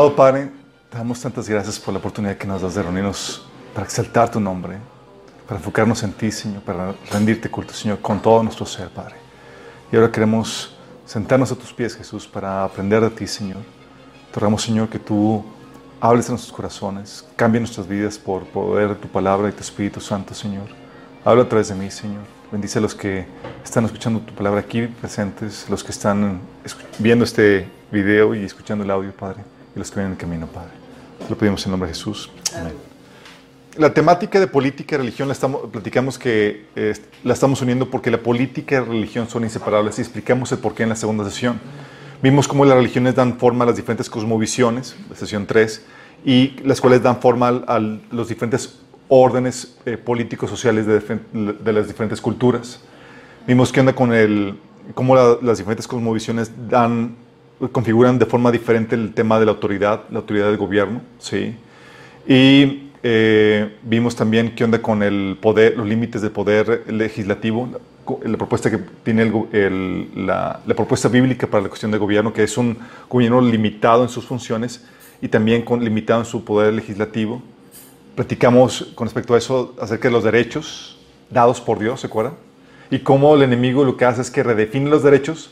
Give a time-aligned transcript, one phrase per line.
[0.00, 0.50] Amado Padre,
[0.88, 4.40] te damos tantas gracias por la oportunidad que nos das de reunirnos para exaltar tu
[4.40, 4.78] nombre,
[5.46, 9.16] para enfocarnos en ti, Señor, para rendirte culto, Señor, con todo nuestro ser, Padre.
[9.92, 13.58] Y ahora queremos sentarnos a tus pies, Jesús, para aprender de ti, Señor.
[14.32, 15.44] Te rogamos, Señor, que tú
[16.00, 20.00] hables en nuestros corazones, cambie nuestras vidas por poder de tu palabra y tu Espíritu
[20.00, 20.68] Santo, Señor.
[21.26, 22.22] Habla a través de mí, Señor.
[22.50, 23.26] Bendice a los que
[23.62, 26.40] están escuchando tu palabra aquí presentes, los que están
[26.98, 30.70] viendo este video y escuchando el audio, Padre, y los que vienen en camino, Padre.
[31.28, 32.30] Lo pedimos en nombre de Jesús.
[32.56, 32.72] Amén.
[33.76, 38.10] La temática de política y religión la estamos, platicamos que eh, la estamos uniendo porque
[38.10, 41.60] la política y religión son inseparables y explicamos el porqué en la segunda sesión.
[42.22, 45.84] Vimos cómo las religiones dan forma a las diferentes cosmovisiones, la sesión 3,
[46.24, 51.00] y las cuales dan forma a los diferentes órdenes eh, políticos sociales de,
[51.32, 52.80] de las diferentes culturas.
[53.46, 54.58] Vimos qué onda con el,
[54.94, 57.16] cómo la- las diferentes cosmovisiones dan,
[57.72, 61.54] configuran de forma diferente el tema de la autoridad, la autoridad del gobierno, ¿sí?
[62.26, 68.28] Y eh, vimos también qué onda con el poder, los límites del poder legislativo, la,
[68.30, 72.32] la propuesta que tiene el el- la, la propuesta bíblica para la cuestión de gobierno,
[72.32, 72.76] que es un
[73.08, 74.84] gobierno limitado en sus funciones
[75.22, 77.42] y también con, limitado en su poder legislativo.
[78.16, 80.98] Platicamos con respecto a eso acerca de los derechos
[81.30, 82.34] dados por Dios, ¿se acuerdan?
[82.90, 85.50] Y cómo el enemigo lo que hace es que redefine los derechos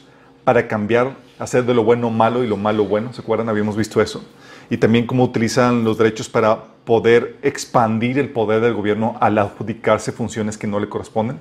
[0.48, 3.50] para cambiar, hacer de lo bueno malo y lo malo bueno, ¿se acuerdan?
[3.50, 4.24] Habíamos visto eso.
[4.70, 10.10] Y también cómo utilizan los derechos para poder expandir el poder del gobierno al adjudicarse
[10.10, 11.38] funciones que no le corresponden.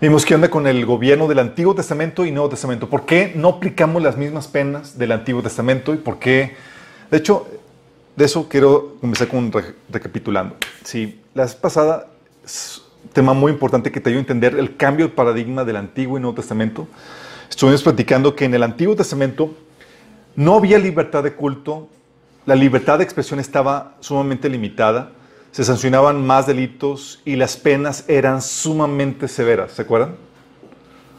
[0.00, 2.90] Vimos qué onda con el gobierno del Antiguo Testamento y Nuevo Testamento.
[2.90, 6.56] ¿Por qué no aplicamos las mismas penas del Antiguo Testamento y por qué?
[7.12, 7.46] De hecho,
[8.16, 10.56] de eso quiero comenzar con re- recapitulando.
[10.82, 12.08] Sí, la vez pasada
[13.12, 16.20] tema muy importante que te ayuda a entender el cambio de paradigma del Antiguo y
[16.20, 16.88] Nuevo Testamento.
[17.52, 19.54] Estuvimos platicando que en el Antiguo Testamento
[20.36, 21.86] no había libertad de culto,
[22.46, 25.10] la libertad de expresión estaba sumamente limitada,
[25.50, 30.14] se sancionaban más delitos y las penas eran sumamente severas, ¿se acuerdan?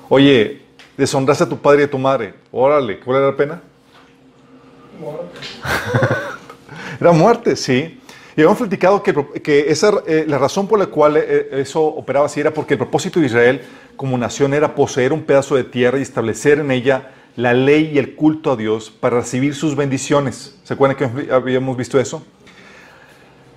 [0.09, 0.63] Oye,
[0.97, 3.61] deshonraste a tu padre y a tu madre, órale, ¿cuál era la pena?
[6.99, 8.01] Era muerte, sí.
[8.35, 12.25] Y habíamos platicado que, que esa, eh, la razón por la cual eh, eso operaba
[12.25, 13.61] así era porque el propósito de Israel
[13.95, 17.99] como nación era poseer un pedazo de tierra y establecer en ella la ley y
[17.99, 20.57] el culto a Dios para recibir sus bendiciones.
[20.63, 22.23] ¿Se acuerdan que habíamos visto eso?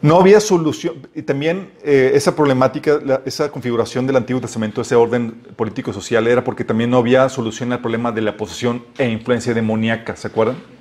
[0.03, 1.09] No había solución.
[1.15, 6.65] Y también eh, esa problemática, esa configuración del Antiguo Testamento, ese orden político-social, era porque
[6.65, 10.17] también no había solución al problema de la posesión e influencia demoníaca.
[10.17, 10.76] ¿Se acuerdan?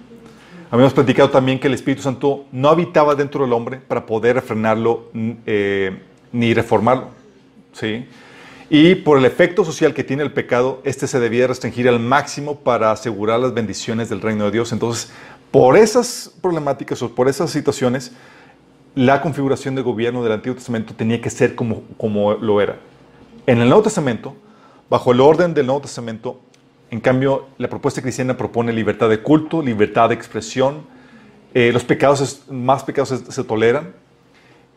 [0.72, 5.10] Habíamos platicado también que el Espíritu Santo no habitaba dentro del hombre para poder refrenarlo
[5.14, 6.00] mm, eh,
[6.32, 7.10] ni reformarlo.
[7.72, 8.06] ¿sí?
[8.70, 12.56] Y por el efecto social que tiene el pecado, este se debía restringir al máximo
[12.56, 14.72] para asegurar las bendiciones del reino de Dios.
[14.72, 15.12] Entonces,
[15.52, 18.12] por esas problemáticas o por esas situaciones,
[18.96, 22.78] la configuración de gobierno del Antiguo Testamento tenía que ser como, como lo era.
[23.46, 24.36] En el Nuevo Testamento,
[24.90, 26.40] bajo el orden del Nuevo Testamento,
[26.96, 30.86] en cambio, la propuesta cristiana propone libertad de culto, libertad de expresión,
[31.54, 33.94] eh, los pecados, es- más pecados se, se toleran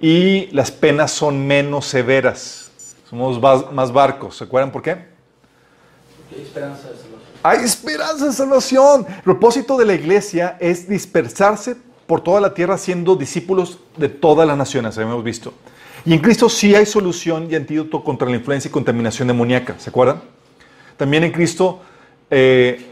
[0.01, 2.71] y las penas son menos severas.
[3.09, 4.91] Somos vas- más barcos, ¿se acuerdan por qué?
[4.93, 7.21] Hay esperanza de salvación.
[7.43, 9.07] Hay esperanza de salvación.
[9.09, 11.77] El propósito de la iglesia es dispersarse
[12.07, 15.53] por toda la tierra siendo discípulos de todas las naciones, habíamos visto.
[16.05, 19.91] Y en Cristo sí hay solución y antídoto contra la influencia y contaminación demoníaca, ¿se
[19.91, 20.21] acuerdan?
[20.97, 21.81] También en Cristo,
[22.31, 22.87] eh,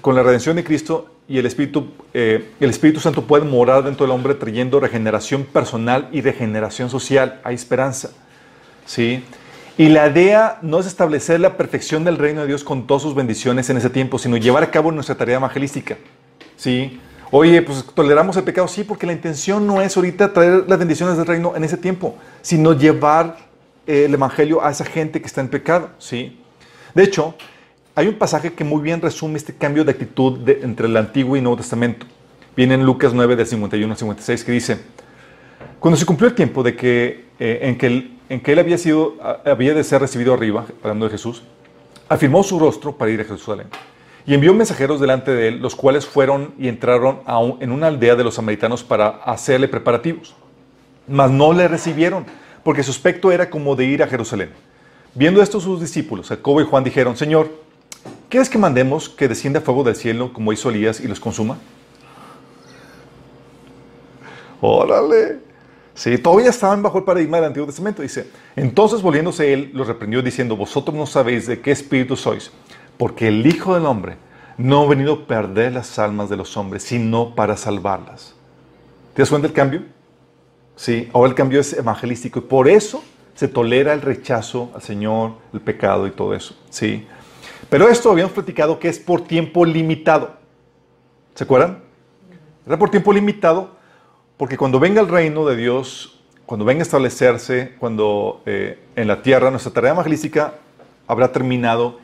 [0.00, 4.06] con la redención de Cristo y el Espíritu, eh, el Espíritu Santo puede morar dentro
[4.06, 7.40] del hombre trayendo regeneración personal y regeneración social.
[7.42, 8.10] Hay esperanza,
[8.84, 9.24] ¿sí?
[9.78, 13.14] Y la idea no es establecer la perfección del reino de Dios con todas sus
[13.14, 15.98] bendiciones en ese tiempo, sino llevar a cabo nuestra tarea evangelística,
[16.56, 17.00] ¿sí?
[17.30, 21.16] Oye, pues toleramos el pecado, sí, porque la intención no es ahorita traer las bendiciones
[21.16, 23.36] del reino en ese tiempo, sino llevar
[23.86, 26.40] eh, el evangelio a esa gente que está en pecado, ¿sí?
[26.94, 27.34] De hecho,
[27.96, 31.40] hay un pasaje que muy bien resume este cambio de actitud entre el Antiguo y
[31.40, 32.04] Nuevo Testamento.
[32.54, 34.78] Viene en Lucas 9, del 51 al 56, que dice,
[35.80, 39.16] cuando se cumplió el tiempo de que, eh, en, que en que él había, sido,
[39.46, 41.42] había de ser recibido arriba, hablando de Jesús,
[42.06, 43.68] afirmó su rostro para ir a Jerusalén
[44.26, 47.20] y envió mensajeros delante de él, los cuales fueron y entraron
[47.60, 50.34] en una aldea de los samaritanos para hacerle preparativos.
[51.08, 52.26] Mas no le recibieron,
[52.62, 54.50] porque su aspecto era como de ir a Jerusalén.
[55.14, 57.65] Viendo esto sus discípulos, Jacobo y Juan dijeron, Señor,
[58.36, 61.56] ¿quieres que mandemos que descienda fuego del cielo como hizo Elías y los consuma?
[64.60, 65.38] Órale.
[65.94, 68.02] Sí, todavía estaban bajo el paradigma del Antiguo Testamento.
[68.02, 72.52] Dice, entonces volviéndose él, los reprendió diciendo, vosotros no sabéis de qué espíritu sois
[72.98, 74.18] porque el Hijo del Hombre
[74.58, 78.34] no ha venido a perder las almas de los hombres, sino para salvarlas.
[79.14, 79.82] ¿Te das cuenta del cambio?
[80.76, 83.02] Sí, ahora el cambio es evangelístico y por eso
[83.34, 86.54] se tolera el rechazo al Señor, el pecado y todo eso.
[86.68, 87.06] Sí.
[87.68, 90.36] Pero esto habíamos platicado que es por tiempo limitado.
[91.34, 91.82] ¿Se acuerdan?
[92.66, 93.76] Era por tiempo limitado
[94.36, 99.22] porque cuando venga el reino de Dios, cuando venga a establecerse, cuando eh, en la
[99.22, 100.54] tierra nuestra tarea evangelística
[101.08, 101.98] habrá terminado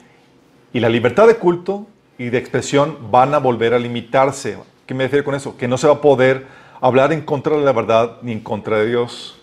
[0.72, 1.86] y la libertad de culto
[2.18, 4.58] y de expresión van a volver a limitarse.
[4.86, 5.56] ¿Qué me refiero con eso?
[5.56, 6.46] Que no se va a poder
[6.80, 9.38] hablar en contra de la verdad ni en contra de Dios.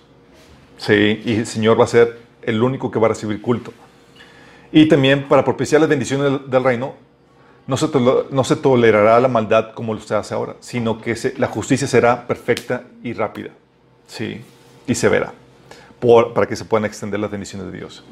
[0.77, 3.71] Sí, y el Señor va a ser el único que va a recibir culto.
[4.71, 6.93] Y también para propiciar las bendiciones del, reino,
[7.65, 7.87] no se,
[8.31, 12.27] no se, tolerará la maldad como lo se hace ahora, sino que la justicia será
[12.27, 13.49] perfecta y rápida.
[14.07, 14.41] Sí,
[14.87, 15.33] y severa,
[16.33, 18.03] para que se puedan extender las bendiciones de Dios.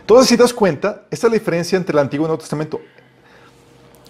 [0.00, 2.80] Entonces, si das cuenta, esta es la diferencia entre el Antiguo y el Nuevo Testamento.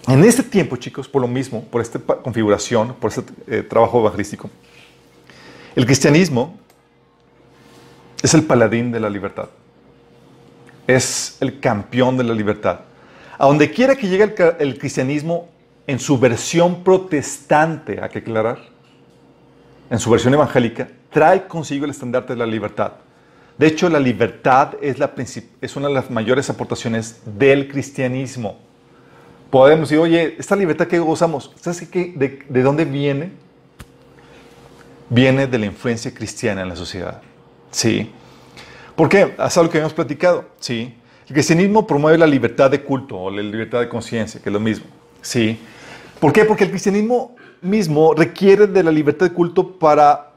[0.07, 4.49] En este tiempo, chicos, por lo mismo, por esta configuración, por este eh, trabajo evangelístico,
[5.75, 6.57] el cristianismo
[8.21, 9.49] es el paladín de la libertad.
[10.89, 12.79] Es el campeón de la libertad.
[13.37, 15.47] A donde quiera que llegue el, cristianismo
[15.85, 18.57] en su versión protestante, hay que aclarar,
[19.87, 22.93] en su versión evangélica, trae consigo el estandarte de la libertad.
[23.55, 28.57] De hecho, la libertad es una de las mayores aportaciones del cristianismo.
[29.51, 33.31] Podemos decir, oye, esta libertad que gozamos, ¿sabes qué, de, de dónde viene?
[35.07, 37.21] Viene de la influencia cristiana en la sociedad.
[37.69, 38.11] Sí.
[38.99, 39.33] ¿Por qué?
[39.45, 40.43] Es algo que hemos platicado.
[40.59, 40.93] Sí.
[41.25, 44.59] El cristianismo promueve la libertad de culto o la libertad de conciencia, que es lo
[44.59, 44.87] mismo.
[45.21, 45.57] Sí.
[46.19, 46.43] ¿Por qué?
[46.43, 50.33] Porque el cristianismo mismo requiere de la libertad de culto para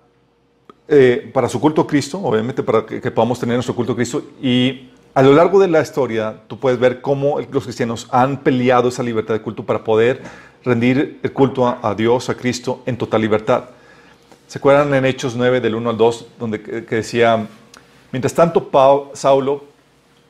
[0.86, 4.22] eh, para su culto a Cristo, obviamente para que, podamos tener nuestro culto a Cristo.
[4.40, 8.90] Y a lo largo de la historia, tú puedes ver cómo los cristianos han peleado
[8.90, 10.22] esa libertad de culto para poder
[10.62, 13.64] rendir el culto a, Dios, a Cristo, en total libertad.
[14.46, 17.48] ¿Se acuerdan en Hechos 9, del 1 al 2, donde que decía,
[18.12, 18.70] mientras tanto
[19.14, 19.64] Saulo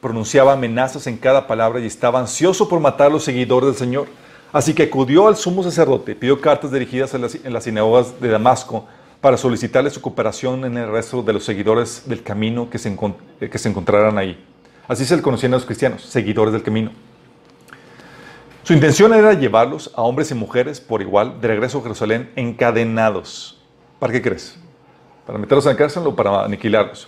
[0.01, 4.07] pronunciaba amenazas en cada palabra y estaba ansioso por matar a los seguidores del Señor.
[4.53, 8.87] Así que acudió al sumo sacerdote, pidió cartas dirigidas en las, en sinagogas de Damasco,
[9.23, 12.93] para solicitarle su cooperación en el resto de los seguidores del camino que se,
[13.41, 14.45] eh, que se encontraran ahí.
[14.89, 16.91] Así se le conocían a los cristianos, seguidores del camino.
[18.65, 23.61] Su intención era llevarlos a hombres y mujeres por igual de regreso a Jerusalén encadenados.
[24.01, 24.59] ¿Para qué crees?
[25.25, 27.07] ¿Para meterlos en la cárcel o para aniquilarlos?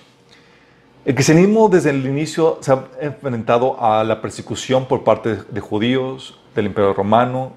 [1.04, 6.40] El cristianismo desde el inicio se ha enfrentado a la persecución por parte de judíos,
[6.54, 7.52] del imperio romano,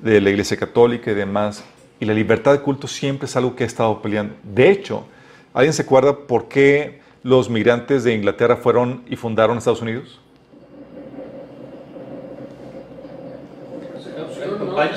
[0.00, 1.64] de la iglesia católica y demás.
[1.98, 4.34] Y la libertad de culto siempre es algo que ha estado peleando.
[4.42, 5.06] De hecho,
[5.54, 10.20] ¿alguien se acuerda por qué los migrantes de Inglaterra fueron y fundaron Estados Unidos?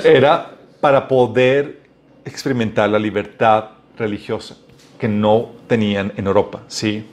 [0.04, 1.80] Era para poder
[2.26, 4.58] experimentar la libertad religiosa
[4.98, 7.06] que no tenían en Europa, ¿sí?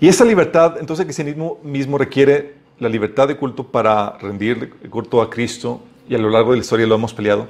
[0.00, 5.20] Y esa libertad, entonces el cristianismo mismo requiere la libertad de culto para rendir culto
[5.20, 7.48] a Cristo y a lo largo de la historia lo hemos peleado.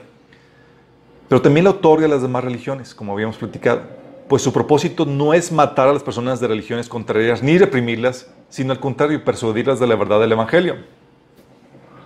[1.29, 3.83] Pero también le otorga a las demás religiones, como habíamos platicado,
[4.29, 8.73] pues su propósito no es matar a las personas de religiones contrarias ni reprimirlas, sino
[8.73, 10.77] al contrario, persuadirlas de la verdad del Evangelio.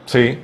[0.06, 0.38] ¿Sí?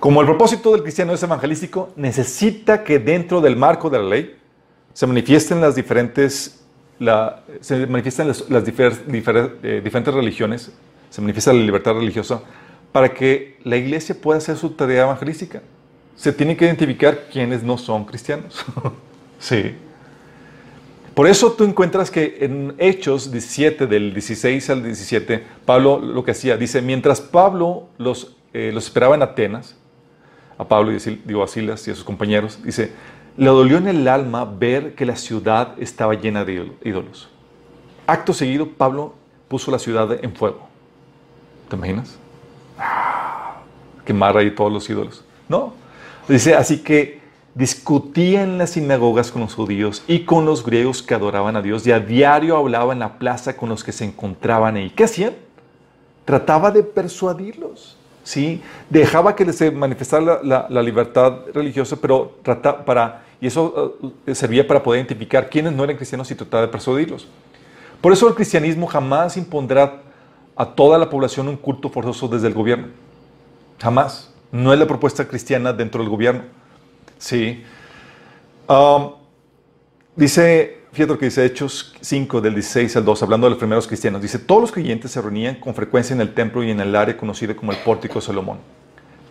[0.00, 4.36] Como el propósito del cristiano es evangelístico, necesita que dentro del marco de la ley
[4.92, 6.61] se manifiesten las diferentes
[7.60, 10.72] se manifiestan las, eh, diferentes religiones,
[11.10, 12.42] se manifiesta la libertad religiosa
[12.92, 15.62] para que la iglesia pueda hacer su tarea evangelística.
[16.14, 18.64] Se tiene que identificar quienes no son cristianos.
[19.38, 19.74] sí.
[21.14, 26.30] Por eso tú encuentras que en Hechos 17, del 16 al 17, Pablo lo que
[26.30, 29.76] hacía, dice, mientras Pablo los, eh, los esperaba en Atenas,
[30.56, 32.92] a Pablo y digo, a Silas y a sus compañeros, dice,
[33.36, 37.28] le dolió en el alma ver que la ciudad estaba llena de ídolo- ídolos.
[38.06, 39.14] Acto seguido, Pablo
[39.48, 40.68] puso la ciudad en fuego.
[41.68, 42.18] ¿Te imaginas?
[42.78, 43.56] Ah,
[44.04, 45.24] Quemar ahí todos los ídolos.
[45.48, 45.72] No.
[46.28, 47.20] Dice, así que
[47.54, 51.86] discutía en las sinagogas con los judíos y con los griegos que adoraban a Dios
[51.86, 54.90] y a diario hablaba en la plaza con los que se encontraban ahí.
[54.90, 55.34] ¿Qué hacían?
[56.24, 57.96] Trataba de persuadirlos.
[58.24, 58.62] ¿Sí?
[58.90, 64.66] Dejaba que se manifestara la, la- libertad religiosa, pero trata, para, y eso eh, servía
[64.66, 67.26] para poder identificar quiénes no eran cristianos y tratar de persuadirlos.
[68.00, 70.02] Por eso el cristianismo jamás impondrá
[70.56, 72.88] a toda la población un culto forzoso desde el gobierno.
[73.80, 74.32] Jamás.
[74.50, 76.42] No es la propuesta cristiana dentro del gobierno.
[77.18, 77.62] Sí.
[78.68, 79.12] Um,
[80.14, 83.86] dice, fíjate lo que dice Hechos 5, del 16 al 2, hablando de los primeros
[83.86, 84.22] cristianos.
[84.22, 87.16] Dice, todos los creyentes se reunían con frecuencia en el templo y en el área
[87.16, 88.58] conocida como el pórtico de Salomón.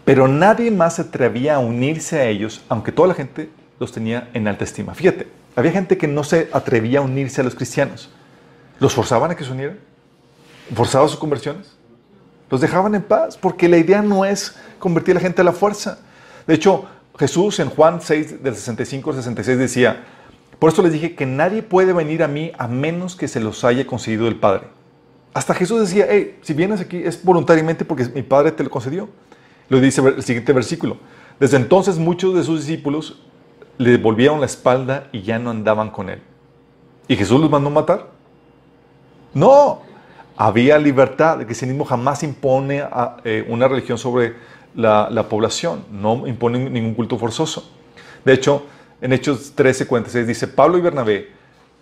[0.03, 3.49] Pero nadie más se atrevía a unirse a ellos, aunque toda la gente
[3.79, 4.93] los tenía en alta estima.
[4.93, 8.09] Fíjate, había gente que no se atrevía a unirse a los cristianos.
[8.79, 9.79] ¿Los forzaban a que se unieran?
[10.73, 11.75] ¿Forzaban sus conversiones?
[12.49, 15.53] Los dejaban en paz, porque la idea no es convertir a la gente a la
[15.53, 15.99] fuerza.
[16.47, 16.85] De hecho,
[17.17, 20.03] Jesús en Juan 6, del 65 al 66 decía,
[20.61, 23.63] por eso les dije que nadie puede venir a mí a menos que se los
[23.63, 24.67] haya concedido el Padre.
[25.33, 29.09] Hasta Jesús decía, hey, si vienes aquí es voluntariamente porque mi Padre te lo concedió.
[29.69, 30.97] Lo dice el siguiente versículo.
[31.39, 33.23] Desde entonces muchos de sus discípulos
[33.79, 36.21] le volvieron la espalda y ya no andaban con él.
[37.07, 38.09] ¿Y Jesús los mandó matar?
[39.33, 39.81] No,
[40.37, 41.39] había libertad.
[41.39, 44.35] El cristianismo jamás impone a, eh, una religión sobre
[44.75, 47.67] la, la población, no impone ningún culto forzoso.
[48.23, 48.67] De hecho,
[49.01, 51.29] en Hechos 13, 46 dice, Pablo y Bernabé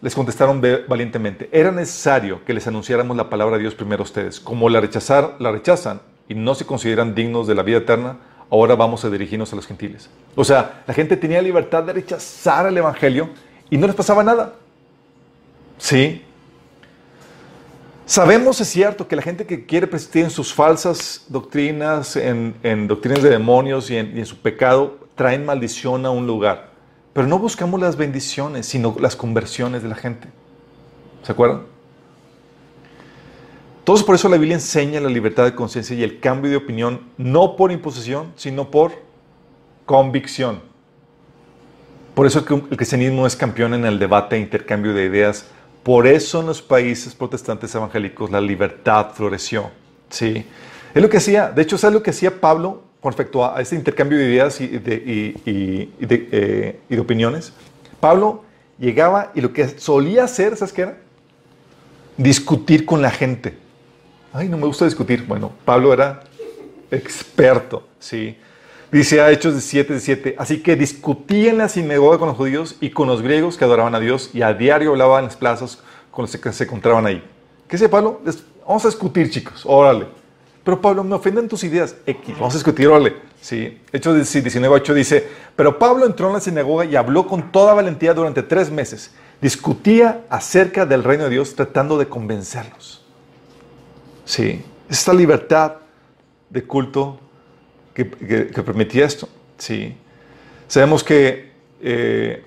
[0.02, 4.40] les contestaron valientemente, era necesario que les anunciáramos la palabra de Dios primero a ustedes.
[4.40, 8.18] Como la, rechazar, la rechazan y no se consideran dignos de la vida eterna,
[8.50, 10.10] ahora vamos a dirigirnos a los gentiles.
[10.36, 13.30] O sea, la gente tenía libertad de rechazar el Evangelio
[13.70, 14.56] y no les pasaba nada.
[15.78, 16.24] Sí,
[18.06, 22.88] Sabemos, es cierto, que la gente que quiere persistir en sus falsas doctrinas, en, en
[22.88, 26.69] doctrinas de demonios y en su pecado, traen maldición a un lugar.
[27.20, 30.30] Pero no buscamos las bendiciones, sino las conversiones de la gente.
[31.22, 31.64] ¿Se acuerdan?
[33.80, 37.10] Entonces, por eso la Biblia enseña la libertad de conciencia y el cambio de opinión,
[37.18, 38.94] no por imposición, sino por
[39.86, 40.62] convicción.
[42.16, 45.46] Por eso el cristianismo es campeón en el debate e intercambio de ideas.
[45.84, 49.72] Por eso en los países protestantes evangélicos la libertad floreció.
[50.08, 50.46] ¿sí?
[50.96, 54.18] Es lo que hacía, de hecho, ¿sabes lo que hacía Pablo respecto a este intercambio
[54.18, 57.54] de ideas de, de, eh, y de opiniones?
[58.00, 58.44] Pablo
[58.78, 60.98] llegaba y lo que solía hacer, ¿sabes qué era?
[62.18, 63.58] Discutir con la gente.
[64.34, 65.26] Ay, no me gusta discutir.
[65.26, 66.22] Bueno, Pablo era
[66.92, 68.38] experto, ¿sí?
[68.92, 72.90] Dice a Hechos 17, 17, así que discutía en la sinagoga con los judíos y
[72.90, 76.24] con los griegos que adoraban a Dios y a diario hablaba en las plazas con
[76.24, 77.24] los que se encontraban ahí.
[77.68, 78.22] ¿Qué dice Pablo?
[78.68, 80.08] Vamos a discutir, chicos, órale.
[80.70, 81.96] Pero Pablo, me ofenden tus ideas.
[82.38, 83.16] Vamos a discutir, órale.
[83.42, 83.82] Sí.
[83.92, 88.14] Hechos 19, 8 dice, pero Pablo entró en la sinagoga y habló con toda valentía
[88.14, 89.10] durante tres meses.
[89.42, 93.04] Discutía acerca del reino de Dios tratando de convencerlos.
[94.26, 94.64] Sí.
[94.88, 95.78] Esta libertad
[96.52, 97.20] de culto
[97.96, 99.28] que, que- permitía esto.
[99.58, 99.98] Sí.
[100.68, 102.44] Sabemos que, eh,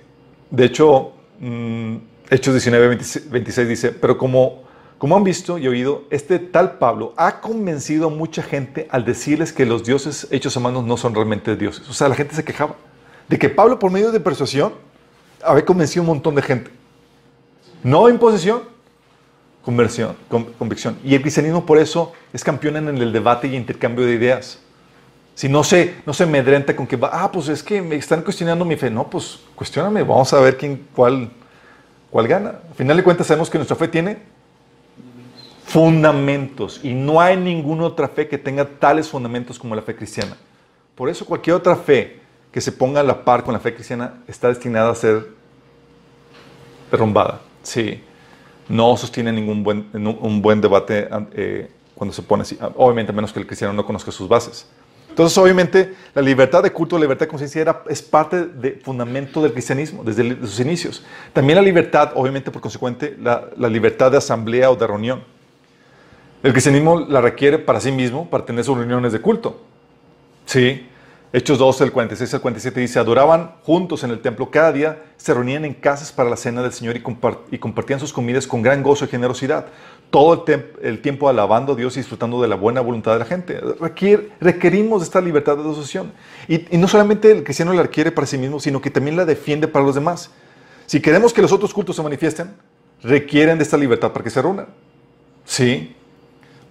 [0.49, 1.11] de hecho,
[1.41, 1.97] mm,
[2.31, 4.62] Hechos 19, 26, 26 dice, pero como,
[5.02, 9.52] como han visto y oído, este tal Pablo ha convencido a mucha gente al decirles
[9.52, 11.88] que los dioses hechos a manos no son realmente dioses.
[11.88, 12.76] O sea, la gente se quejaba
[13.28, 14.75] de que Pablo, por medio de persuasión,
[15.42, 16.71] había convencido a un montón de gente.
[17.82, 18.62] No imposición,
[19.64, 20.97] conversión, con- convicción.
[21.02, 24.61] Y el cristianismo por eso es campeón en el debate y intercambio de ideas.
[25.35, 28.23] Si no se, no se amedrenta con que, va, ah, pues es que me están
[28.23, 28.88] cuestionando mi fe.
[28.88, 31.28] No, pues cuestioname, vamos a ver quién, cuál,
[32.09, 32.50] cuál gana.
[32.68, 34.30] Al final de cuentas sabemos que nuestra fe tiene
[35.73, 40.37] fundamentos y no hay ninguna otra fe que tenga tales fundamentos como la fe cristiana.
[40.95, 42.21] Por eso cualquier otra fe
[42.52, 45.29] que se ponga a la par con la fe cristiana está destinada a ser
[46.91, 47.41] derrumbada.
[47.62, 48.02] Sí,
[48.69, 52.59] no sostiene ningún buen, un buen debate eh, cuando se pone así.
[52.76, 54.69] Obviamente, a menos que el cristiano no conozca sus bases.
[55.09, 59.52] Entonces, obviamente, la libertad de culto, la libertad de conciencia es parte de fundamento del
[59.52, 61.02] cristianismo desde sus inicios.
[61.33, 65.31] También la libertad, obviamente, por consecuente, la, la libertad de asamblea o de reunión.
[66.42, 69.61] El cristianismo la requiere para sí mismo, para tener sus reuniones de culto.
[70.44, 70.88] Sí.
[71.34, 75.32] Hechos 12, el 46 al 47 dice, adoraban juntos en el templo cada día, se
[75.32, 78.61] reunían en casas para la cena del Señor y, compar- y compartían sus comidas con
[78.61, 79.66] gran gozo y generosidad.
[80.11, 80.44] Todo
[80.82, 83.58] el, tiempo alabando a Dios y disfrutando de la buena voluntad de la gente.
[84.40, 86.12] Requerimos esta libertad de asociación.
[86.49, 89.25] Y, y no solamente el cristiano la requiere para sí mismo, sino que también la
[89.25, 90.30] defiende para los demás.
[90.84, 92.50] Si queremos que los otros cultos se manifiesten,
[93.02, 94.66] requieren de esta libertad para que se reúnan.
[95.46, 95.96] Sí.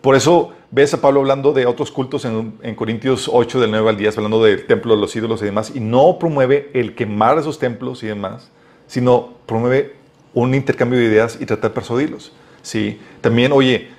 [0.02, 3.90] Por eso ves a Pablo hablando de otros cultos en, en Corintios 8, del 9
[3.90, 7.38] al 10, hablando del templo de los ídolos y demás, y no promueve el quemar
[7.38, 8.50] esos templos y demás,
[8.88, 9.96] sino promueve
[10.34, 12.32] un intercambio de ideas y tratar de persuadirlos.
[12.64, 13.00] ¿sí?
[13.22, 13.90] También, oye,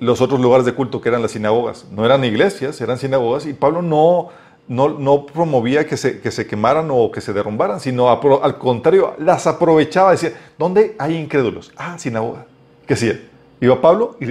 [0.00, 3.52] los otros lugares de culto que eran las sinagogas, no eran iglesias, eran sinagogas, y
[3.52, 4.28] Pablo no,
[4.68, 8.58] no, no promovía que se, que se quemaran o que se derrumbaran, sino apro- al
[8.58, 11.72] contrario, las aprovechaba, decía, ¿dónde hay incrédulos?
[11.76, 12.46] Ah, sinagoga.
[12.86, 13.20] ¿Qué hacía?
[13.60, 14.26] Iba Pablo y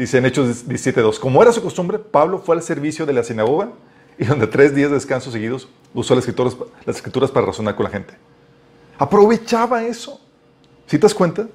[0.00, 3.68] Dice en Hechos 17.2, como era su costumbre, Pablo fue al servicio de la sinagoga
[4.18, 7.84] y donde tres días de descanso seguidos usó las escrituras, las escrituras para razonar con
[7.84, 8.14] la gente.
[8.96, 10.18] Aprovechaba eso.
[10.86, 11.46] ¿Sí te das cuenta?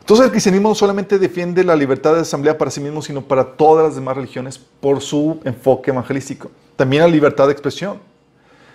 [0.00, 3.56] Entonces el cristianismo no solamente defiende la libertad de asamblea para sí mismo, sino para
[3.56, 6.50] todas las demás religiones por su enfoque evangelístico.
[6.76, 8.00] También la libertad de expresión.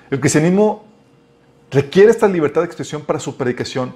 [0.09, 0.85] El cristianismo
[1.69, 3.93] requiere esta libertad de expresión para su predicación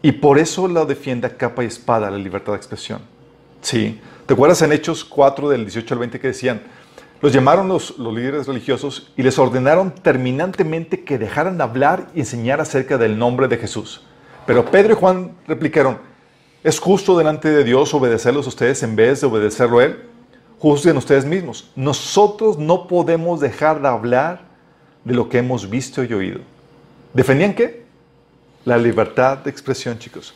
[0.00, 3.19] y por eso la defiende a capa y espada la libertad de expresión.
[3.60, 4.00] Sí.
[4.26, 6.62] ¿Te acuerdas en Hechos 4 del 18 al 20 que decían?
[7.20, 12.20] Los llamaron los, los líderes religiosos y les ordenaron terminantemente que dejaran de hablar y
[12.20, 14.02] enseñar acerca del nombre de Jesús.
[14.46, 15.98] Pero Pedro y Juan replicaron,
[16.64, 20.02] ¿es justo delante de Dios obedecerlos ustedes en vez de obedecerlo a Él?
[20.58, 21.70] Juzguen ustedes mismos.
[21.76, 24.42] Nosotros no podemos dejar de hablar
[25.04, 26.40] de lo que hemos visto y oído.
[27.12, 27.84] ¿Defendían qué?
[28.64, 30.34] La libertad de expresión, chicos.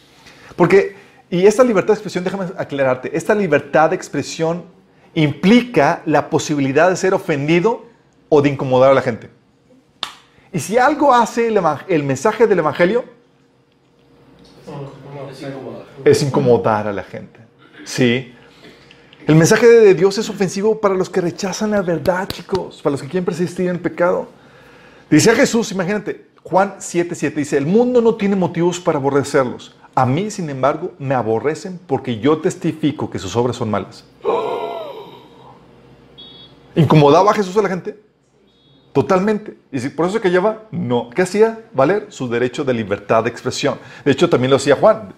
[0.57, 0.97] Porque,
[1.35, 4.67] y esta libertad de expresión, déjame aclararte, esta libertad de expresión
[5.15, 7.87] implica la posibilidad de ser ofendido
[8.29, 9.31] o de incomodar a la gente.
[10.53, 13.05] Y si algo hace el, mensaje del Evangelio,
[16.05, 17.41] Es incomodar a la gente.
[17.85, 18.33] Sí.
[19.27, 23.03] El mensaje de Dios es ofensivo para los que rechazan la verdad, chicos, para los
[23.03, 24.29] que quieren persistir en pecado.
[25.11, 29.75] Dice a Jesús, imagínate, Juan 7:7 dice, el mundo no tiene motivos para aborrecerlos.
[29.95, 34.05] A mí, sin embargo, me aborrecen porque yo testifico que sus obras son malas.
[36.75, 37.99] ¿Incomodaba a Jesús a la gente?
[38.93, 39.57] Totalmente.
[39.71, 41.11] Y si por eso se callaba, no.
[41.11, 41.61] ¿Qué hacía?
[41.73, 43.79] Valer su derecho de libertad de expresión.
[44.05, 45.15] De hecho, también lo hacía Juan.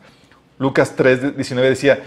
[0.59, 2.03] Lucas 3, 19 decía,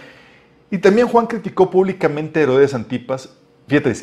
[0.72, 3.30] y también Juan criticó públicamente a Herodes Antipas.
[3.68, 3.94] Fíjate,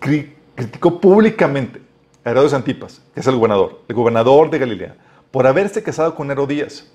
[0.00, 1.80] cri- criticó públicamente
[2.24, 4.96] a Herodes Antipas, que es el gobernador, el gobernador de Galilea,
[5.32, 6.88] por haberse casado con Herodías,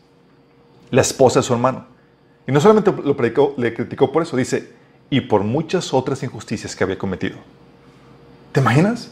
[0.93, 1.87] la esposa de su hermano.
[2.45, 3.15] Y no solamente lo
[3.57, 4.73] le criticó por eso, dice,
[5.09, 7.37] y por muchas otras injusticias que había cometido.
[8.51, 9.09] ¿Te imaginas?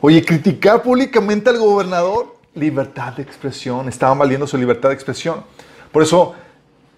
[0.00, 5.44] Oye, criticar públicamente al gobernador, libertad de expresión, estaba valiendo su libertad de expresión.
[5.92, 6.34] Por eso,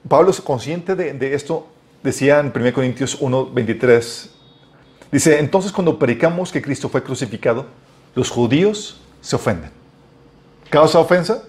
[0.09, 1.67] Pablo es consciente de, de esto,
[2.03, 4.31] decía en 1 Corintios 1, 23,
[5.13, 7.67] dice, entonces cuando predicamos que Cristo fue crucificado,
[8.15, 9.71] los judíos se ofenden.
[10.71, 11.43] ¿Causa ofensa?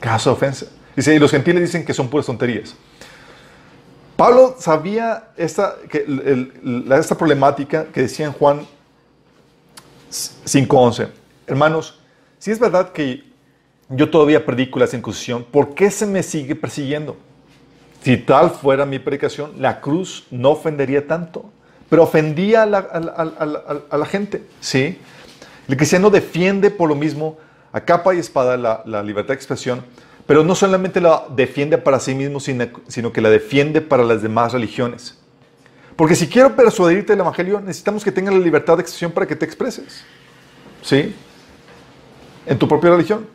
[0.00, 0.66] Causa ofensa.
[0.94, 2.74] Dice, y los gentiles dicen que son puras tonterías.
[4.16, 6.06] Pablo sabía esta, que
[6.90, 8.66] esta problemática que decía en Juan
[10.10, 11.08] 5.11.
[11.46, 12.00] Hermanos,
[12.38, 13.24] si es verdad que
[13.90, 17.16] yo todavía predico la circuncisión, ¿por qué se me sigue persiguiendo?
[18.02, 21.50] Si tal fuera mi predicación, la cruz no ofendería tanto,
[21.90, 24.42] pero ofendía a la, a a a la gente.
[24.60, 24.98] ¿sí?
[25.68, 27.36] El cristiano defiende por lo mismo
[27.76, 29.84] a capa y espada la, libertad de expresión,
[30.26, 34.22] pero no solamente la defiende para sí mismo, sino, sino que la defiende para las
[34.22, 35.18] demás religiones.
[35.94, 39.36] Porque si quiero persuadirte del Evangelio, necesitamos que tengas la libertad de expresión para que
[39.36, 40.04] te expreses.
[40.80, 41.14] ¿Sí?
[42.46, 43.26] En tu propia religión.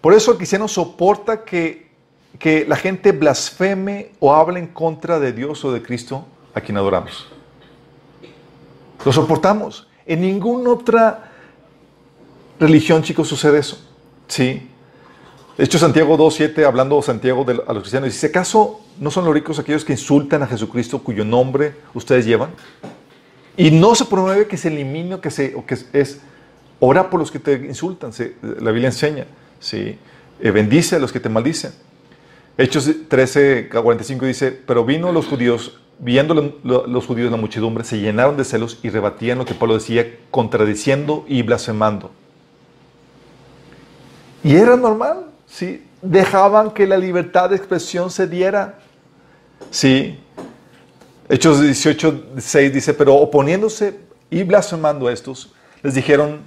[0.00, 1.90] Por eso el cristiano soporta que,
[2.38, 6.24] que la gente blasfeme o hable en contra de Dios o de Cristo
[6.54, 7.28] a quien adoramos.
[9.04, 9.86] Lo soportamos.
[10.06, 11.31] En ninguna otra
[12.58, 13.78] religión, chicos, sucede eso.
[14.28, 14.68] ¿Sí?
[15.58, 19.58] De hecho, Santiago 2.7, hablando Santiago a los cristianos, dice, ¿acaso no son los ricos
[19.58, 22.50] aquellos que insultan a Jesucristo cuyo nombre ustedes llevan?
[23.56, 26.20] Y no se promueve que se elimine o que, se, o que es, es
[26.80, 28.12] ora por los que te insultan,
[28.42, 29.26] la Biblia enseña,
[29.60, 29.98] ¿sí?
[30.40, 31.72] Eh, bendice a los que te maldicen.
[32.56, 37.84] Hechos 13, 45 dice, pero vino los judíos viendo lo- lo- los judíos la muchedumbre,
[37.84, 42.10] se llenaron de celos y rebatían lo que Pablo decía, contradiciendo y blasfemando.
[44.44, 45.84] Y era normal, ¿sí?
[46.00, 48.78] Dejaban que la libertad de expresión se diera.
[49.70, 50.18] Sí.
[51.28, 53.98] Hechos 18, 6 dice, pero oponiéndose
[54.30, 56.40] y blasfemando a estos, les dijeron,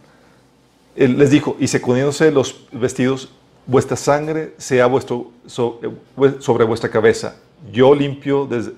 [0.95, 3.31] él les dijo, y secundiéndose los vestidos,
[3.65, 7.37] vuestra sangre sea eh, sobre vuestra cabeza.
[7.71, 8.73] Yo limpio desde,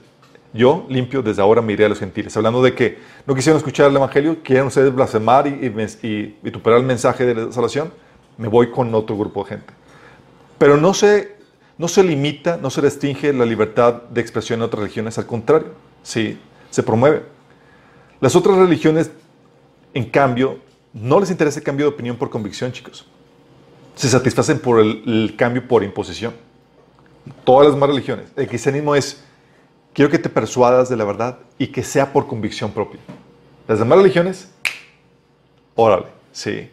[0.54, 2.36] yo limpio desde ahora me iré a los gentiles.
[2.38, 5.72] Hablando de que no quisieron escuchar el evangelio, quieren ustedes blasfemar y,
[6.04, 7.92] y, el mensaje de la salvación,
[8.38, 9.74] me voy con otro grupo de gente.
[10.58, 11.36] Pero no se,
[11.78, 15.70] no se limita, no se restringe la libertad de expresión en otras religiones, al contrario,
[16.04, 17.24] sí, se promueve.
[18.20, 19.12] Las otras religiones,
[19.94, 20.60] en cambio,
[20.94, 23.06] no les interesa el cambio de opinión por convicción, chicos.
[23.96, 26.34] Se satisfacen por el, el cambio por imposición.
[27.44, 28.32] Todas las demás religiones.
[28.36, 29.24] El cristianismo es,
[29.94, 33.00] quiero que te persuadas de la verdad y que sea por convicción propia.
[33.68, 34.52] Las demás religiones,
[35.76, 36.70] órale, sí.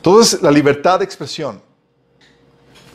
[0.00, 1.60] Entonces, la libertad de expresión.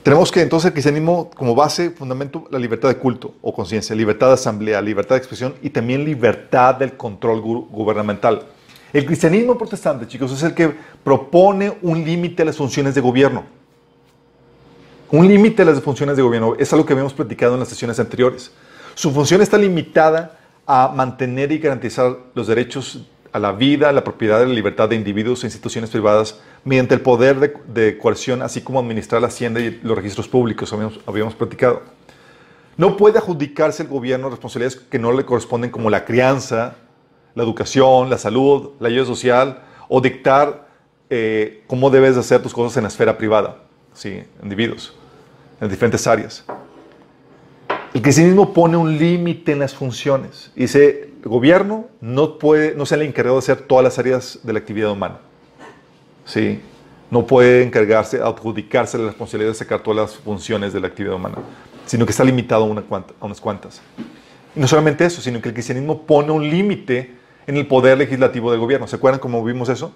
[0.02, 4.28] Tenemos que entonces el cristianismo como base, fundamento, la libertad de culto o conciencia, libertad
[4.28, 8.44] de asamblea, libertad de expresión y también libertad del control gu- gubernamental.
[8.92, 13.44] El cristianismo protestante, chicos, es el que propone un límite a las funciones de gobierno.
[15.12, 16.56] Un límite a las funciones de gobierno.
[16.58, 18.52] Es algo que habíamos platicado en las sesiones anteriores.
[18.96, 24.06] Su función está limitada a mantener y garantizar los derechos a la vida, a la
[24.06, 28.42] propiedad y la libertad de individuos e instituciones privadas mediante el poder de, de coerción,
[28.42, 31.82] así como administrar la hacienda y los registros públicos, habíamos, habíamos platicado.
[32.78, 36.78] No puede adjudicarse el gobierno responsabilidades que no le corresponden como la crianza,
[37.34, 40.70] la educación, la salud, la ayuda social o dictar
[41.10, 43.58] eh, cómo debes de hacer tus cosas en la esfera privada,
[43.94, 44.24] ¿sí?
[44.42, 44.96] individuos,
[45.60, 46.46] en diferentes áreas.
[47.94, 50.52] El cristianismo pone un límite en las funciones.
[50.56, 54.60] Dice, gobierno no puede, no se le encargado de hacer todas las áreas de la
[54.60, 55.20] actividad humana.
[56.26, 56.62] ¿Sí?
[57.10, 61.38] No puede encargarse, adjudicarse la responsabilidad de sacar todas las funciones de la actividad humana,
[61.86, 62.68] sino que está limitado a,
[63.26, 63.82] unas cuantas.
[64.56, 67.14] Y no solamente eso, sino que el cristianismo pone un límite
[67.48, 68.88] en el poder legislativo del gobierno.
[68.88, 69.94] ¿Se acuerdan cómo vimos eso?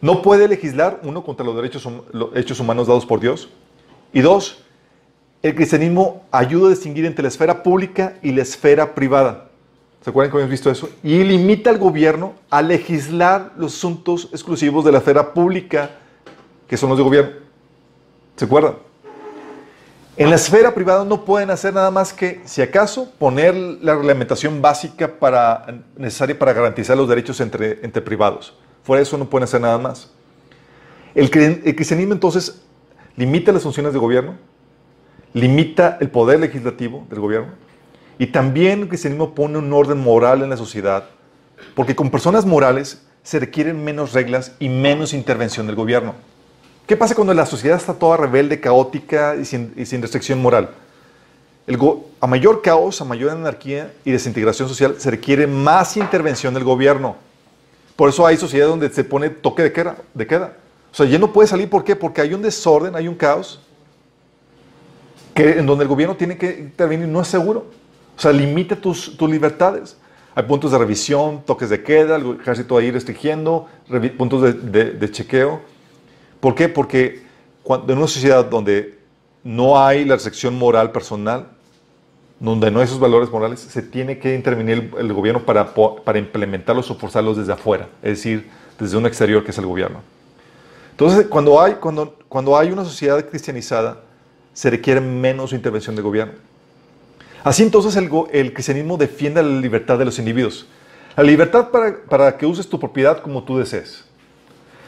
[0.00, 3.48] No puede legislar, uno, contra los derechos humanos dados por Dios,
[4.12, 4.64] y dos,
[5.42, 9.43] el cristianismo ayuda a distinguir entre la esfera pública y la esfera privada.
[10.04, 10.90] ¿Se acuerdan que habíamos visto eso?
[11.02, 15.92] Y limita al gobierno a legislar los asuntos exclusivos de la esfera pública,
[16.68, 17.30] que son los de gobierno.
[18.36, 18.74] ¿Se acuerdan?
[20.18, 24.60] En la esfera privada no pueden hacer nada más que, si acaso, poner la reglamentación
[24.60, 28.52] básica para, necesaria para garantizar los derechos entre, entre privados.
[28.82, 30.10] Fuera de eso no pueden hacer nada más.
[31.14, 31.30] El,
[31.64, 32.62] el cristianismo entonces
[33.16, 34.34] limita las funciones de gobierno,
[35.32, 37.64] limita el poder legislativo del gobierno
[38.18, 41.04] y también el cristianismo pone un orden moral en la sociedad,
[41.74, 46.14] porque con personas morales se requieren menos reglas y menos intervención del gobierno.
[46.86, 50.70] ¿Qué pasa cuando la sociedad está toda rebelde, caótica y sin, y sin restricción moral?
[51.66, 51.78] El
[52.20, 57.16] a mayor caos, a mayor anarquía y desintegración social, se requiere más intervención del gobierno.
[57.96, 59.96] Por eso hay sociedades donde se pone toque de queda.
[60.12, 60.56] De queda.
[60.92, 61.96] O sea, ya no puede salir, ¿por qué?
[61.96, 63.60] Porque hay un desorden, hay un caos,
[65.34, 67.66] que, en donde el gobierno tiene que intervenir, no es seguro.
[68.16, 69.96] O sea, limita tus, tus libertades.
[70.34, 73.68] Hay puntos de revisión, toques de queda, el ejército ahí restringiendo,
[74.16, 75.60] puntos de, de- de chequeo.
[76.40, 76.68] ¿Por qué?
[76.68, 77.22] Porque
[77.62, 78.98] cuando, en una sociedad donde
[79.44, 81.48] no hay la restricción moral personal,
[82.40, 86.90] donde no hay esos valores morales, se tiene que intervenir el, gobierno para, para implementarlos
[86.90, 90.00] o forzarlos desde afuera, es decir, desde un exterior que es el gobierno.
[90.90, 94.00] Entonces, cuando hay, cuando, cuando hay una sociedad cristianizada,
[94.52, 96.34] se requiere menos intervención del gobierno.
[97.44, 100.66] Así entonces el, el cristianismo defiende la libertad de los individuos.
[101.14, 104.04] La libertad para, para que uses tu propiedad como tú desees.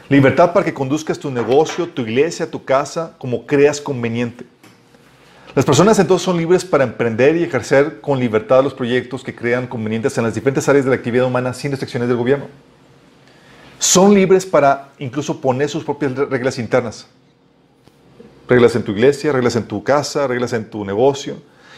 [0.09, 4.45] Libertad para que conduzcas tu negocio, tu iglesia, tu casa, como creas conveniente.
[5.53, 9.67] Las personas entonces son libres para emprender y ejercer con libertad los proyectos que crean
[9.67, 12.47] convenientes en las diferentes áreas de la actividad humana sin restricciones del gobierno.
[13.79, 17.07] Son libres para incluso poner sus propias reglas internas.
[18.47, 21.37] Reglas en tu iglesia, reglas en tu casa, reglas en tu negocio.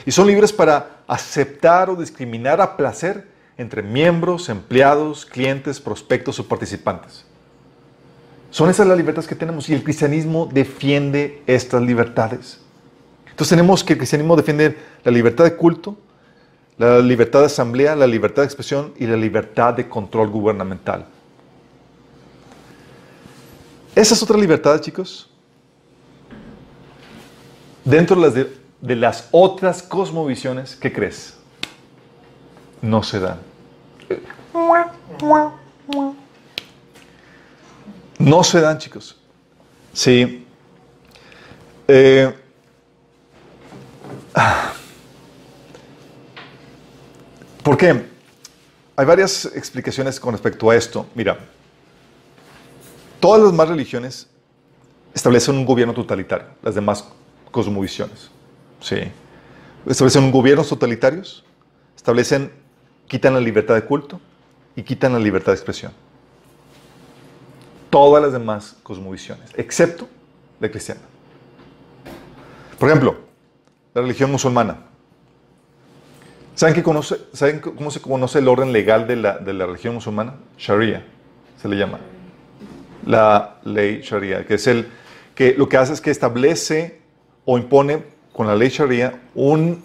[0.10, 3.28] Y son libres para aceptar o discriminar a placer
[3.60, 7.26] entre miembros, empleados, clientes, prospectos o participantes.
[8.50, 12.60] Son esas las libertades que tenemos y el cristianismo defiende estas libertades.
[13.30, 15.95] Entonces tenemos que el cristianismo defiende la libertad de culto,
[16.80, 21.06] la libertad de asamblea, la libertad de expresión y la libertad de control gubernamental.
[23.93, 25.30] Esas otras libertades, chicos,
[27.86, 31.36] dentro de las, de- de las otras cosmovisiones, ¿qué crees?
[32.82, 33.39] No se dan.
[38.18, 39.18] No se dan, chicos.
[39.94, 40.46] Sí.
[41.88, 42.34] Eh,
[47.63, 48.06] ¿Por qué?
[48.96, 51.06] Hay varias explicaciones con respecto a esto.
[51.15, 51.39] Mira,
[53.20, 54.28] todas las demás religiones
[55.13, 57.06] establecen un gobierno totalitario, las demás
[57.52, 58.30] cosmovisiones.
[58.80, 58.98] Sí.
[59.86, 61.44] Establecen gobiernos totalitarios,
[61.96, 62.52] establecen,
[63.08, 64.20] quitan la libertad de culto
[64.76, 65.92] y quitan la libertad de expresión.
[67.89, 70.08] Todas las demás cosmovisiones, excepto
[70.60, 71.02] la cristiana.
[72.78, 73.18] Por ejemplo,
[73.94, 74.78] la religión musulmana.
[76.56, 79.96] ¿Saben, qué conoce, ¿Saben cómo se conoce el orden legal de la, de la religión
[79.96, 80.36] musulmana?
[80.58, 81.06] Sharia,
[81.62, 82.00] se le llama.
[83.06, 84.89] La ley Sharia, que es el
[85.36, 87.00] que lo que hace es que establece
[87.46, 88.04] o impone
[88.39, 89.84] con la ley Sharia un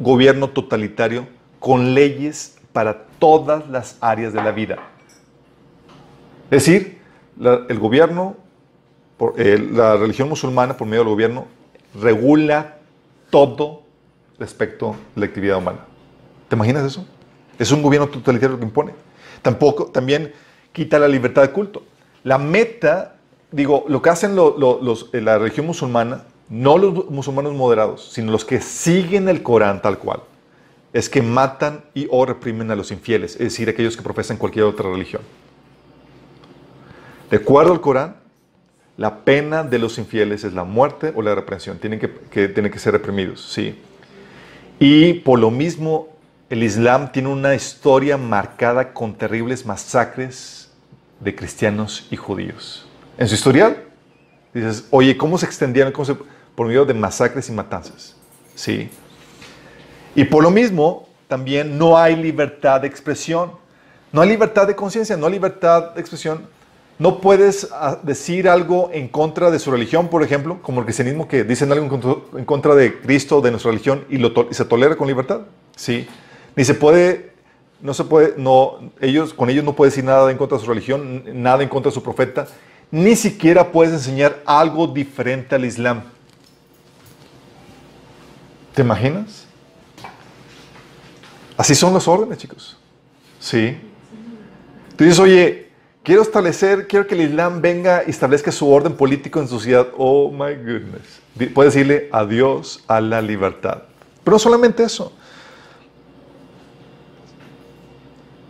[0.00, 1.28] gobierno totalitario
[1.60, 4.78] con leyes para todas las áreas de la vida.
[6.50, 6.98] Es decir,
[7.38, 8.34] el gobierno,
[9.36, 11.46] eh, la religión musulmana por medio del gobierno
[12.02, 12.78] regula
[13.30, 13.82] todo
[14.40, 15.86] respecto a la actividad humana.
[16.48, 17.06] ¿Te imaginas eso?
[17.60, 18.92] Es un gobierno totalitario que impone.
[19.40, 20.32] Tampoco, también
[20.72, 21.84] quita la libertad de culto.
[22.24, 23.14] La meta,
[23.52, 26.24] digo, lo que hacen los, eh, la religión musulmana,
[26.54, 30.20] no los musulmanes moderados, sino los que siguen el Corán tal cual,
[30.92, 34.64] es que matan y o reprimen a los infieles, es decir, aquellos que profesan cualquier
[34.64, 35.22] otra religión.
[37.28, 38.16] De acuerdo al Corán,
[38.96, 41.78] la pena de los infieles es la muerte o la reprensión.
[41.78, 43.76] Tienen que, que, tienen que ser reprimidos, sí.
[44.78, 46.10] Y por lo mismo,
[46.50, 50.70] el Islam tiene una historia marcada con terribles masacres
[51.18, 52.86] de cristianos y judíos.
[53.18, 53.82] En su historial,
[54.52, 55.90] dices, oye, ¿cómo se extendían?
[56.54, 58.16] Por medio de masacres y matanzas.
[58.54, 58.90] Sí.
[60.14, 63.52] Y por lo mismo, también no hay libertad de expresión.
[64.12, 66.46] No hay libertad de conciencia, no hay libertad de expresión
[66.98, 71.26] no puedes ah, decir algo en contra de su religión, por ejemplo, como el cristianismo
[71.26, 72.00] que dicen algo
[72.36, 75.40] en contra de Cristo, de nuestra religión, y, lo se tolera con libertad.
[75.74, 76.06] Sí.
[76.54, 77.32] Ni se puede,
[77.80, 80.70] no se puede, no, ellos, con ellos no puedes decir nada en contra de su
[80.70, 82.46] religión, nada en contra de su profeta,
[82.92, 86.04] ni siquiera puedes enseñar algo diferente al Islam.
[88.74, 89.46] ¿Te imaginas?
[91.56, 92.76] Así son los órdenes, chicos.
[93.38, 93.78] Sí.
[94.96, 95.64] Tú dices, oye,
[96.04, 99.88] Quiero establecer, quiero que el Islam venga y establezca su orden político en su sociedad.
[99.96, 101.22] Oh my goodness.
[101.54, 103.84] Puede decirle adiós a la libertad.
[104.22, 105.14] Pero no solamente eso.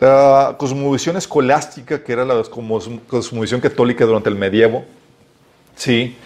[0.00, 4.84] La cosmovisión escolástica, que era la cosmovisión católica durante el medievo,
[5.76, 6.16] sí.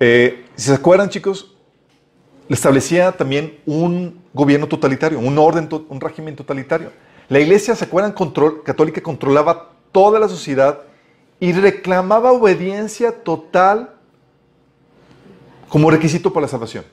[0.00, 1.54] Eh, si se acuerdan, chicos,
[2.54, 6.92] establecía también un gobierno totalitario, un orden, un régimen totalitario.
[7.28, 8.12] La iglesia, ¿se acuerdan?
[8.12, 10.82] Control, católica controlaba toda la sociedad
[11.40, 13.94] y reclamaba obediencia total
[15.68, 16.84] como requisito para la salvación.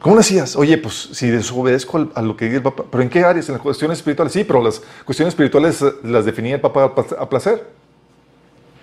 [0.00, 0.54] ¿Cómo decías?
[0.54, 3.48] Oye, pues si desobedezco a lo que dice el Papa, ¿pero en qué áreas?
[3.48, 4.32] En las cuestiones espirituales.
[4.32, 7.66] Sí, pero las cuestiones espirituales las definía el Papa a placer.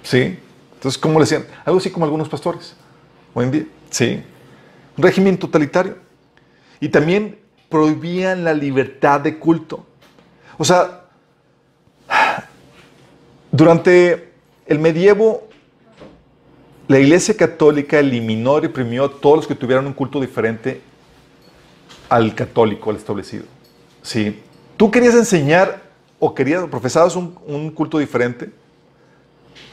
[0.03, 0.37] ¿Sí?
[0.73, 1.45] Entonces, ¿cómo le decían?
[1.63, 2.75] Algo así como algunos pastores.
[3.33, 3.65] Hoy en día.
[3.89, 4.21] Sí.
[4.97, 5.97] Régimen totalitario.
[6.79, 9.85] Y también prohibían la libertad de culto.
[10.57, 11.05] O sea,
[13.51, 14.31] durante
[14.67, 15.47] el medievo,
[16.87, 20.81] la Iglesia Católica eliminó y reprimió a todos los que tuvieran un culto diferente
[22.09, 23.45] al católico, al establecido.
[24.01, 24.39] Si
[24.77, 25.81] tú querías enseñar
[26.19, 28.51] o querías, profesabas un, un culto diferente,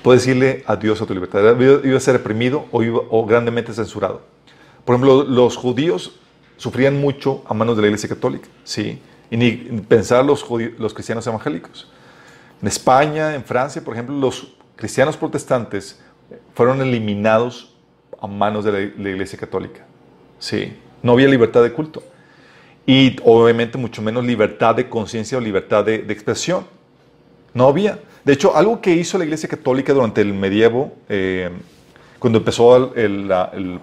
[0.02, 1.61] puedes decirle adiós a tu libertad.
[1.61, 4.22] Iba a ser reprimido o, o grandemente censurado.
[4.85, 6.19] Por ejemplo, los judíos
[6.57, 9.01] sufrían mucho a manos de la Iglesia Católica, ¿sí?
[9.31, 10.45] Y ni pensar los,
[10.79, 11.90] los cristianos evangélicos.
[12.61, 16.01] En España, en Francia, por ejemplo, los cristianos protestantes
[16.55, 17.75] fueron eliminados
[18.21, 19.85] a manos de la, Iglesia Católica.
[20.38, 22.03] Sí, no había libertad de culto.
[22.87, 26.66] Y obviamente mucho menos libertad de conciencia o libertad de, expresión.
[27.55, 27.99] No había.
[28.25, 31.51] De hecho, algo que hizo la Iglesia Católica durante el medievo, eh,
[32.20, 33.80] cuando empezó el,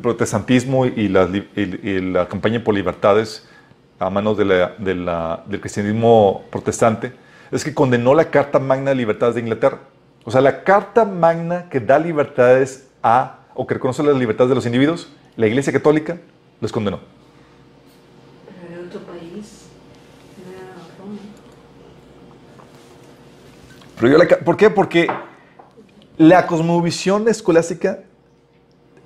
[0.00, 3.48] protestantismo y la, campaña por libertades
[3.98, 7.12] a manos del cristianismo protestante,
[7.50, 9.80] es que condenó la Carta Magna de Libertades de Inglaterra.
[10.24, 14.54] O sea, la Carta Magna que da libertades a, o que reconoce las libertades de
[14.54, 16.18] los individuos, la Iglesia Católica
[16.60, 17.00] los condenó.
[18.46, 19.66] Pero era otro país,
[20.48, 21.18] era Roma.
[23.98, 24.70] Pero yo la, ¿Por qué?
[24.70, 25.08] Porque
[26.20, 28.00] la cosmovisión escolástica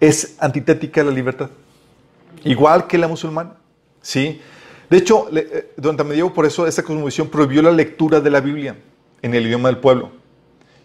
[0.01, 1.49] es antitética a la libertad.
[2.43, 3.55] igual que la musulmana.
[4.03, 4.41] ¿sí?
[4.91, 8.41] De hecho, eh, durante el medievo, por eso, esta cosmovisión prohibió la lectura de la
[8.41, 8.77] Biblia
[9.23, 10.11] en el idioma del pueblo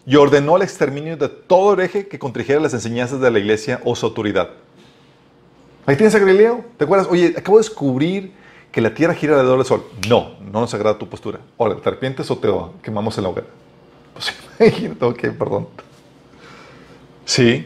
[0.06, 3.96] y ordenó el exterminio de todo hereje que contrajera las enseñanzas de la iglesia o
[3.96, 4.50] su autoridad.
[5.84, 6.64] Ahí tienes a Galileo.
[6.76, 7.08] ¿Te acuerdas?
[7.10, 8.32] Oye, acabo de descubrir
[8.70, 9.84] que la tierra gira alrededor del sol.
[10.08, 11.40] No, no nos agrada tu postura.
[11.58, 12.48] Ahora, ¿te arrepientes o te
[12.84, 13.48] quemamos en la hoguera?
[14.14, 15.89] Pues imagínate, ok, perdón.
[17.30, 17.64] Sí.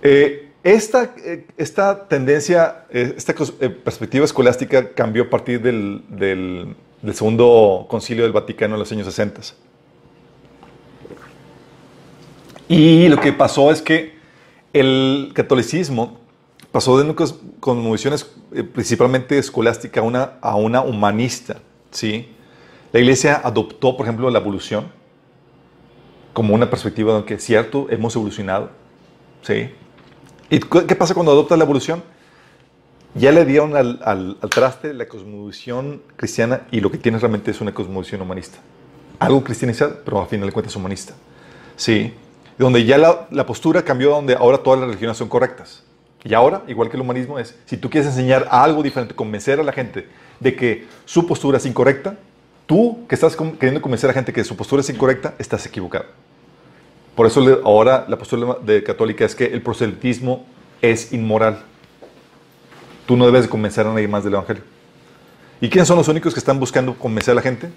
[0.00, 3.34] Eh, esta, eh, esta tendencia, eh, esta
[3.82, 6.76] perspectiva escolástica cambió a partir del, del-
[7.14, 9.40] segundo concilio del Vaticano en los años 60.
[12.68, 14.14] Y lo que pasó es que
[14.72, 16.20] el catolicismo
[16.70, 17.16] pasó de una
[18.54, 21.56] eh, principalmente escolástica a una, a una humanista.
[21.90, 22.28] ¿sí?
[22.92, 25.01] La iglesia adoptó, por ejemplo, la evolución
[26.32, 28.70] como una perspectiva de que cierto, hemos evolucionado.
[29.42, 29.70] ¿sí?
[30.50, 32.02] ¿Y qué pasa cuando adoptas la evolución?
[33.14, 37.50] Ya le dieron al, al- al traste la cosmovisión cristiana y lo que tienes realmente
[37.50, 38.58] es una cosmovisión humanista.
[39.18, 41.14] Algo cristianizado, pero a final de cuentas humanista.
[41.76, 42.14] Sí.
[42.58, 45.82] Donde ya la, la postura cambió, donde ahora todas las religiones son correctas.
[46.24, 49.62] Y ahora, igual que el humanismo, es si tú quieres enseñar algo diferente, convencer a
[49.62, 50.08] la gente
[50.40, 52.16] de que su postura es incorrecta,
[52.72, 56.06] tú que estás queriendo convencer a la gente que su postura es incorrecta, estás equivocado.
[57.14, 60.46] Por eso ahora la postura de católica es que el proselitismo
[60.80, 61.64] es inmoral.
[63.04, 64.62] Tú no debes de convencer a nadie más del Evangelio.
[65.60, 67.68] ¿Y quiénes son los únicos que están buscando convencer a la gente?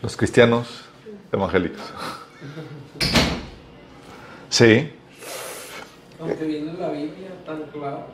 [0.00, 0.84] Los cristianos
[1.32, 1.82] evangélicos.
[4.50, 4.90] Sí.
[6.18, 8.06] Aunque viene en la Biblia tan claro.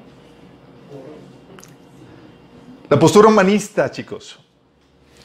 [2.88, 4.43] La postura humanista, chicos.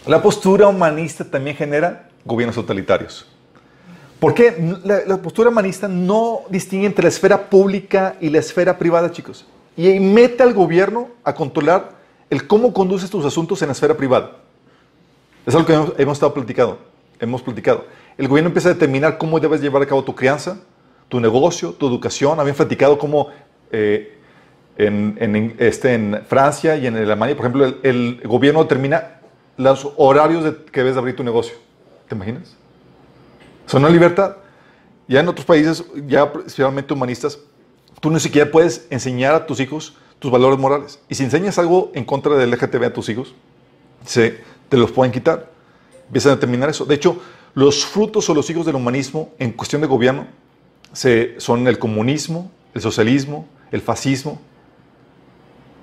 [0.10, 3.28] La postura humanista también genera gobiernos totalitarios.
[4.20, 4.56] ¿Por qué?
[4.84, 9.46] La, la postura humanista no distingue entre la esfera pública y la esfera privada, chicos.
[9.78, 11.92] Y mete al gobierno a controlar
[12.32, 14.38] el cómo conduces tus asuntos en la esfera privada.
[15.46, 16.80] Es algo que hemos, hemos estado platicando.
[17.20, 17.86] Hemos platicado.
[18.18, 20.58] El gobierno empieza a determinar cómo debes llevar a cabo tu crianza,
[21.08, 22.40] tu negocio, tu educación.
[22.40, 23.28] Habían platicado cómo
[23.72, 24.18] eh,
[24.76, 29.19] en, en, este, en Francia y en Alemania, por ejemplo, el, el gobierno determina
[29.60, 31.54] los horarios de que debes de abrir tu negocio.
[32.08, 32.56] ¿Te imaginas?
[33.66, 34.38] Son una libertad.
[35.06, 37.38] Ya en otros países, ya especialmente humanistas,
[38.00, 41.00] tú ni siquiera puedes enseñar a tus hijos tus valores morales.
[41.10, 43.36] Y si enseñas algo en contra del LGTB a tus hijos,
[44.06, 45.52] se, te los pueden quitar.
[46.08, 46.86] Empiezan a determinar eso.
[46.86, 47.22] De hecho,
[47.54, 50.28] los frutos o los hijos del humanismo en cuestión de gobierno
[50.94, 54.40] se, son el comunismo, el socialismo, el fascismo,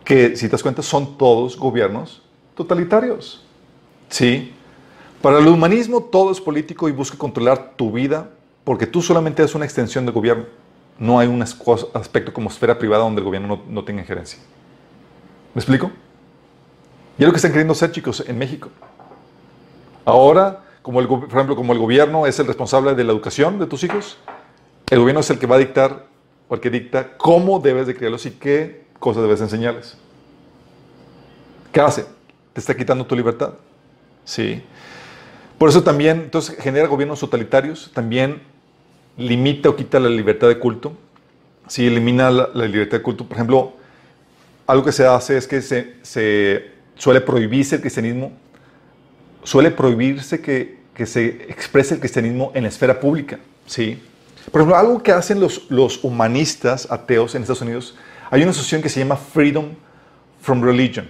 [0.02, 2.22] que si te das cuenta son todos gobiernos
[2.54, 3.45] totalitarios.
[4.08, 4.52] Sí.
[5.22, 8.30] Para el humanismo todo es político y busca controlar tu vida
[8.64, 10.44] porque tú solamente eres una extensión del gobierno.
[10.98, 14.38] No hay un aspecto como esfera privada donde el gobierno no, tenga injerencia.
[15.54, 15.90] ¿Me explico?
[17.18, 18.68] Y es lo que están queriendo hacer, chicos, en México.
[20.04, 23.84] Ahora, como por ejemplo, como el gobierno es el responsable de la educación de tus
[23.84, 24.18] hijos,
[24.90, 26.06] el gobierno es el que va a dictar
[26.48, 29.96] o el que dicta cómo debes de criarlos y qué cosas debes enseñarles.
[31.72, 32.06] ¿Qué hace?
[32.52, 33.54] Te está quitando tu libertad.
[34.26, 34.62] Sí.
[35.56, 38.42] Por eso también, entonces, genera gobiernos totalitarios, también
[39.16, 40.92] limita o quita la libertad de culto.
[41.66, 43.24] Sí, elimina la, la libertad de culto.
[43.24, 43.72] Por ejemplo,
[44.66, 48.32] algo que se hace es que se, se suele prohibirse el cristianismo,
[49.44, 53.38] suele prohibirse que, que, se exprese el cristianismo en la esfera pública.
[53.64, 54.02] ¿sí?
[54.50, 57.96] Por ejemplo, algo que hacen los, los humanistas ateos en Estados Unidos,
[58.30, 59.66] hay una asociación que se llama Freedom
[60.42, 61.08] from Religion.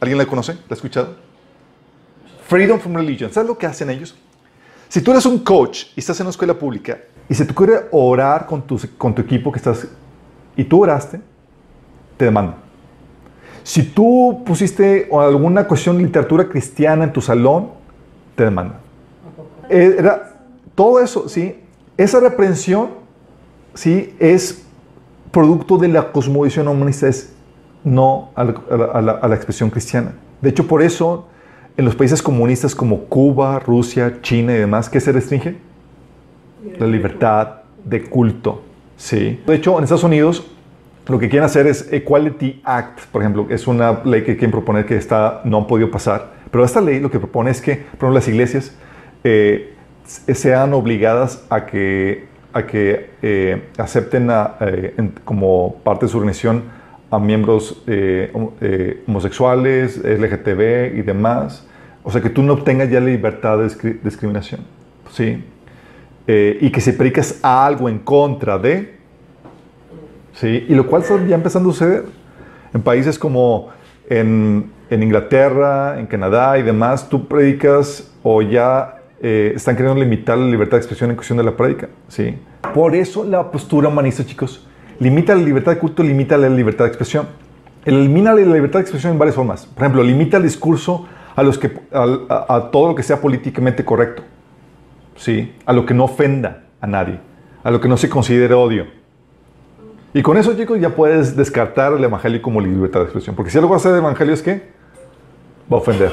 [0.00, 0.54] ¿Alguien la conoce?
[0.54, 1.25] ¿La ha escuchado?
[2.48, 3.32] Freedom from Religion.
[3.32, 4.14] ¿Sabes lo que hacen ellos?
[4.88, 7.86] Si tú eres un coach y estás en una escuela pública y se te ocurre
[7.90, 9.88] orar con tu, con tu equipo que estás
[10.56, 11.20] y tú oraste,
[12.16, 12.56] te demandan.
[13.64, 17.70] Si tú pusiste alguna cuestión de literatura cristiana en tu salón,
[18.36, 18.78] te demandan.
[19.68, 20.36] Era,
[20.76, 21.64] todo eso, ¿sí?
[21.96, 22.90] Esa reprensión,
[23.74, 24.14] ¿sí?
[24.20, 24.62] Es
[25.32, 27.34] producto de la cosmovisión humanista, es
[27.82, 28.54] no a la,
[28.92, 30.14] a la, a la expresión cristiana.
[30.40, 31.26] De hecho, por eso,
[31.76, 35.56] en los países comunistas como Cuba, Rusia, China y demás, ¿qué se restringe?
[36.78, 38.62] La libertad de culto.
[38.96, 39.40] Sí.
[39.46, 40.46] De hecho, en Estados Unidos,
[41.06, 44.86] lo que quieren hacer es Equality Act, por ejemplo, es una ley que quieren proponer
[44.86, 46.32] que está, no han podido pasar.
[46.50, 48.72] Pero esta ley lo que propone es que, por ejemplo, las iglesias
[49.22, 49.74] eh,
[50.06, 56.16] sean obligadas a que, a que eh, acepten a, eh, en, como parte de su
[56.16, 56.64] organización
[57.16, 61.66] a miembros eh, homosexuales, LGTB y demás.
[62.02, 64.60] O sea, que tú no obtengas ya libertad de discriminación.
[65.12, 65.42] ¿sí?
[66.26, 68.96] Eh, y que si predicas algo en contra de,
[70.34, 70.66] ¿sí?
[70.68, 72.04] y lo cual está ya empezando a suceder.
[72.74, 73.70] En países como
[74.08, 80.36] en, en Inglaterra, en Canadá y demás, tú predicas o ya eh, están queriendo limitar
[80.36, 81.88] la libertad de expresión en cuestión de la prédica.
[82.08, 82.36] ¿sí?
[82.74, 84.66] Por eso la postura humanista, chicos,
[84.98, 87.28] limita la libertad de culto, limita la libertad de expresión.
[87.84, 89.66] Elimina la libertad de expresión en varias formas.
[89.66, 94.22] Por ejemplo, limita el discurso a, los que, a, todo lo que sea políticamente correcto.
[95.16, 95.54] ¿sí?
[95.64, 97.20] A lo que no ofenda a nadie.
[97.62, 98.86] A lo que no se considere odio.
[100.12, 103.36] Y con eso, chicos, ya puedes descartar el evangelio como libertad de expresión.
[103.36, 104.70] Porque si algo hacer el evangelio es que
[105.70, 106.12] va a ofender.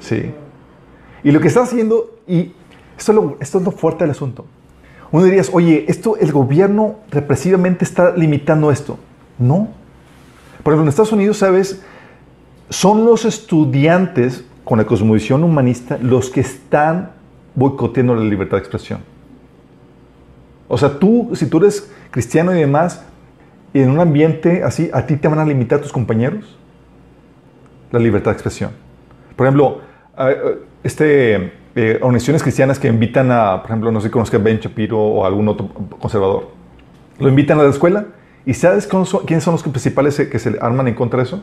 [0.00, 0.32] Sí.
[1.22, 2.52] Y lo que está haciendo, y
[2.98, 4.46] es lo, esto es lo fuerte del asunto.
[5.12, 8.98] Uno dirías, oye, esto el gobierno represivamente está limitando esto.
[9.38, 9.68] No.
[10.62, 11.82] Por ejemplo, en Estados Unidos, ¿sabes?
[12.68, 17.10] Son los estudiantes con la cosmovisión humanista los que están
[17.54, 19.00] boicoteando la libertad de expresión.
[20.68, 23.04] O sea, tú, si tú eres cristiano y demás,
[23.72, 26.56] y en un ambiente así, ¿a ti te van a limitar tus compañeros?
[27.90, 28.70] La libertad de expresión.
[29.34, 29.80] Por ejemplo,
[30.84, 34.98] este, eh, organizaciones cristianas que invitan a, por ejemplo, no sé si conozca Ben Shapiro
[34.98, 35.68] o algún otro
[36.00, 36.48] conservador,
[37.18, 38.06] lo invitan a la escuela
[38.46, 38.88] y ¿sabes
[39.26, 41.42] quiénes son los principales que se arman en contra de eso?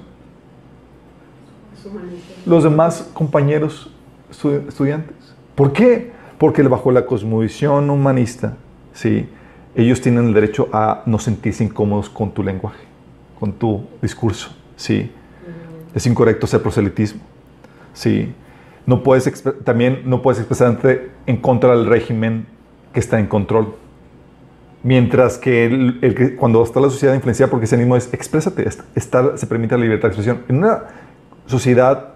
[2.45, 3.89] Los demás compañeros
[4.31, 5.15] estu- estudiantes.
[5.55, 6.11] ¿Por qué?
[6.37, 8.55] Porque bajo la cosmovisión humanista,
[8.93, 9.27] ¿sí?
[9.75, 12.83] ellos tienen el derecho a no sentirse incómodos con tu lenguaje,
[13.39, 14.55] con tu discurso.
[14.75, 15.11] ¿sí?
[15.93, 17.21] Es incorrecto hacer proselitismo.
[17.93, 18.33] ¿sí?
[18.87, 19.31] No puedes
[19.63, 22.47] también no puedes expresarte en contra del régimen
[22.93, 23.75] que está en control.
[24.83, 29.75] Mientras que, cuando está la sociedad influenciada por cristianismo es exprésate, est- está- se permite
[29.77, 30.43] la libertad de expresión.
[30.47, 30.83] En una
[31.47, 32.13] sociedad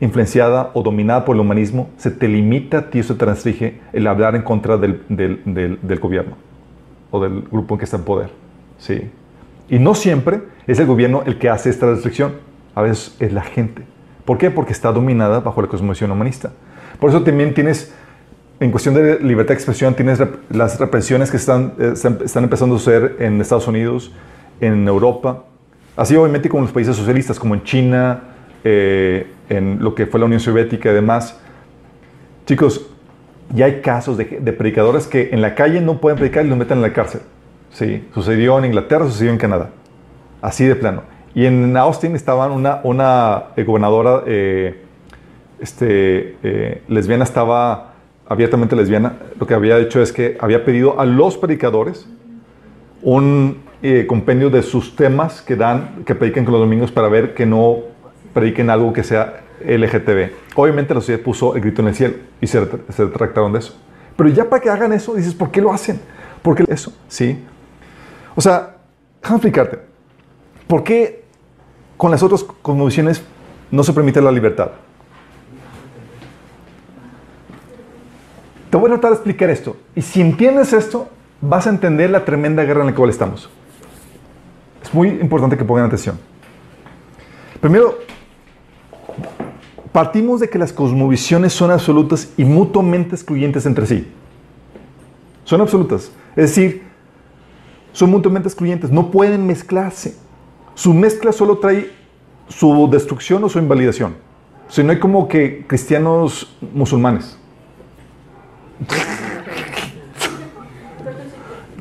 [0.00, 3.80] influenciada o dominada por el humanismo, se te limita a ti o se te restringe
[3.92, 6.36] el hablar en contra del, del- del- del gobierno
[7.10, 8.30] o del grupo en que está en poder.
[8.78, 9.10] ¿sí?
[9.68, 12.32] Y no siempre es el gobierno el que hace esta restricción,
[12.74, 13.82] a veces es la gente.
[14.30, 14.48] ¿Por qué?
[14.48, 16.52] Porque está dominada bajo la cosmovisión humanista.
[17.00, 17.92] Por eso también tienes,
[18.60, 22.76] en cuestión de libertad de expresión, tienes las represiones que están, eh, están, están empezando
[22.76, 24.12] a suceder en Estados Unidos,
[24.60, 25.46] en Europa,
[25.96, 28.22] así obviamente como en los países socialistas, como en China,
[28.62, 31.36] eh, en lo que fue la Unión Soviética y demás.
[32.46, 32.86] Chicos,
[33.52, 36.56] ya hay casos de, de predicadores que en la calle no pueden predicar y los
[36.56, 37.22] meten en la cárcel.
[37.72, 39.70] Sí, sucedió en Inglaterra, sucedió en Canadá.
[40.40, 41.02] Así de plano.
[41.34, 44.82] Y en Austin estaban una, una eh, gobernadora eh,
[45.60, 47.94] este, eh, lesbiana, estaba
[48.28, 49.14] abiertamente lesbiana.
[49.38, 52.08] Lo que había hecho es que había pedido a los predicadores
[53.02, 53.62] un
[54.08, 57.78] compendio de sus temas que dan, que prediquen con los domingos para ver que no
[58.34, 60.32] prediquen algo que sea LGTB.
[60.54, 63.74] Obviamente la sociedad puso el grito en el cielo y se, se retractaron de eso.
[64.16, 65.98] Pero ya para que hagan eso, dices, ¿por qué lo hacen?
[66.42, 66.92] ¿Por qué eso?
[67.08, 67.42] ¿Sí?
[68.34, 68.76] O sea,
[69.22, 69.78] déjame explicarte.
[70.66, 71.19] ¿Por qué
[72.00, 73.22] con las otras cosmovisiones
[73.70, 74.70] no se permite la libertad?
[78.70, 79.76] Te voy a tratar de explicar esto.
[79.94, 81.10] Y si entiendes esto,
[81.42, 83.50] vas a entender la tremenda guerra en la cual estamos.
[84.82, 86.18] Es muy importante que pongan atención.
[87.60, 87.98] Primero,
[89.92, 94.10] partimos de que las cosmovisiones son absolutas y mutuamente excluyentes entre sí.
[95.44, 96.10] Son absolutas.
[96.30, 96.82] Es decir,
[97.92, 98.90] son mutuamente excluyentes.
[98.90, 100.29] No pueden mezclarse.
[100.80, 101.90] Su mezcla solo trae
[102.48, 104.14] su destrucción o su invalidación.
[104.78, 107.36] O no hay como que cristianos musulmanes.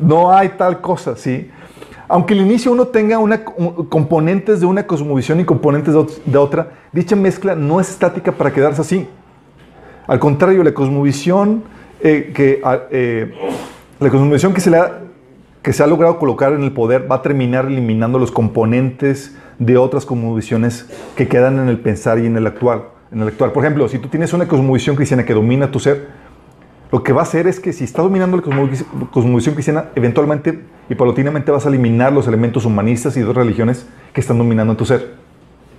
[0.01, 1.49] No hay tal cosa, ¿sí?
[2.09, 5.95] Aunque al inicio uno tenga una, un- componentes de una cosmovisión y componentes
[6.25, 9.07] de otra, dicha mezcla no es estática para quedarse así.
[10.07, 11.63] Al contrario, la cosmovisión,
[12.01, 13.33] eh, que, ah, eh,
[13.97, 15.03] la cosmovisión que se, le ha,
[15.69, 19.77] que se ha logrado colocar en el poder va a terminar eliminando los componentes de
[19.77, 22.85] otras cosmovisiones que quedan en el pensar y en el actual.
[23.11, 23.51] En el actual.
[23.51, 26.07] Por ejemplo, si tú tienes una cosmovisión cristiana que domina tu ser,
[26.91, 30.59] lo que va a hacer es que si está dominando la cosmovis- cosmovisión cristiana, eventualmente
[30.89, 34.73] y paulatinamente vas a eliminar los elementos humanistas y de otras religiones que están dominando
[34.73, 35.17] en tu ser.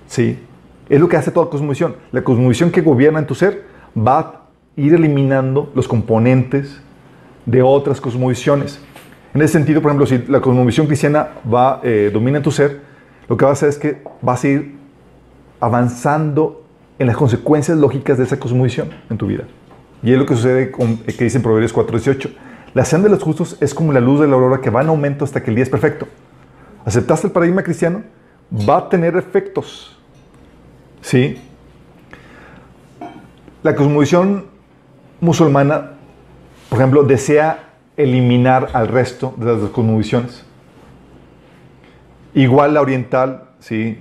[0.07, 0.39] ¿Sí?
[0.87, 1.97] Es lo que hace toda cosmovisión.
[2.13, 3.65] La cosmovisión que gobierna en tu ser
[3.97, 4.41] va a
[4.77, 6.81] ir eliminando los componentes
[7.45, 8.79] de otras cosmovisiones.
[9.33, 12.81] En ese sentido, por ejemplo, si la cosmovisión cristiana va, eh, domina tu ser,
[13.29, 14.75] lo que va a hacer es que vas a ir
[15.59, 16.65] avanzando
[16.99, 19.45] en las consecuencias lógicas de esa cosmovisión en tu vida.
[20.03, 22.29] Y es lo que sucede con, eh, que dice en Proverbios 4.18.
[22.73, 24.89] La senda de los justos es como la luz de la aurora que va en
[24.89, 26.07] aumento hasta que el día es perfecto.
[26.83, 28.03] ¿Aceptaste el paradigma cristiano?
[28.67, 29.97] Va a tener efectos.
[31.01, 31.41] ¿Sí?
[33.63, 34.45] La cosmovisión
[35.19, 35.91] musulmana,
[36.69, 37.70] por ejemplo, desea
[38.03, 40.45] eliminar al resto de las cosmovisiones.
[42.33, 43.99] Igual la oriental ¿sí?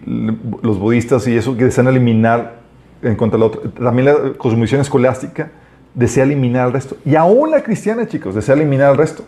[0.62, 2.60] Los budistas y eso que desean eliminar
[3.02, 3.70] en contra del otro.
[3.70, 5.50] También la cosmovisión escolástica
[5.94, 6.96] desea eliminar al resto.
[7.04, 9.24] Y aún la cristiana, chicos, desea eliminar al resto.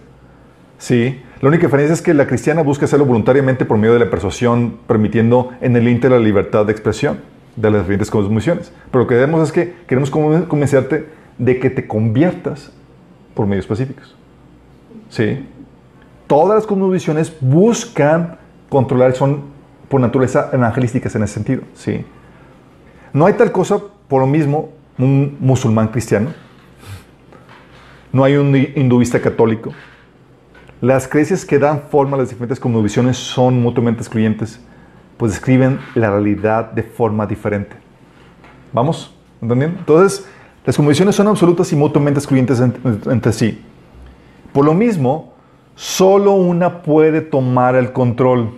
[0.78, 1.20] Sí.
[1.40, 4.78] La única diferencia es que la cristiana busca hacerlo voluntariamente por medio de la persuasión,
[4.86, 7.18] permitiendo en el ínter la libertad de expresión
[7.56, 8.72] de las diferentes cosmovisiones.
[8.90, 11.08] Pero lo que queremos es que queremos conven- convencerte
[11.38, 12.72] de que te conviertas
[13.34, 14.16] por medios específicos.
[15.12, 15.46] Sí.
[16.26, 18.38] Todas las cosmovisiones buscan
[18.70, 19.42] controlar, son
[19.90, 21.62] por naturaleza evangelísticas en ese sentido.
[21.74, 22.02] Sí.
[23.12, 26.30] No hay tal cosa, por lo mismo, un musulmán cristiano.
[28.10, 29.72] No hay un hinduista católico.
[30.80, 34.60] Las creencias que dan forma a las diferentes cosmovisiones son mutuamente excluyentes,
[35.18, 37.76] pues describen la realidad de forma diferente.
[38.72, 39.14] ¿Vamos?
[39.42, 39.78] ¿Entendiendo?
[39.78, 40.26] Entonces,
[40.64, 42.74] las cosmovisiones son absolutas y mutuamente excluyentes en-
[43.10, 43.62] entre sí.
[44.52, 45.32] Por lo mismo,
[45.74, 48.50] solo una puede tomar el control.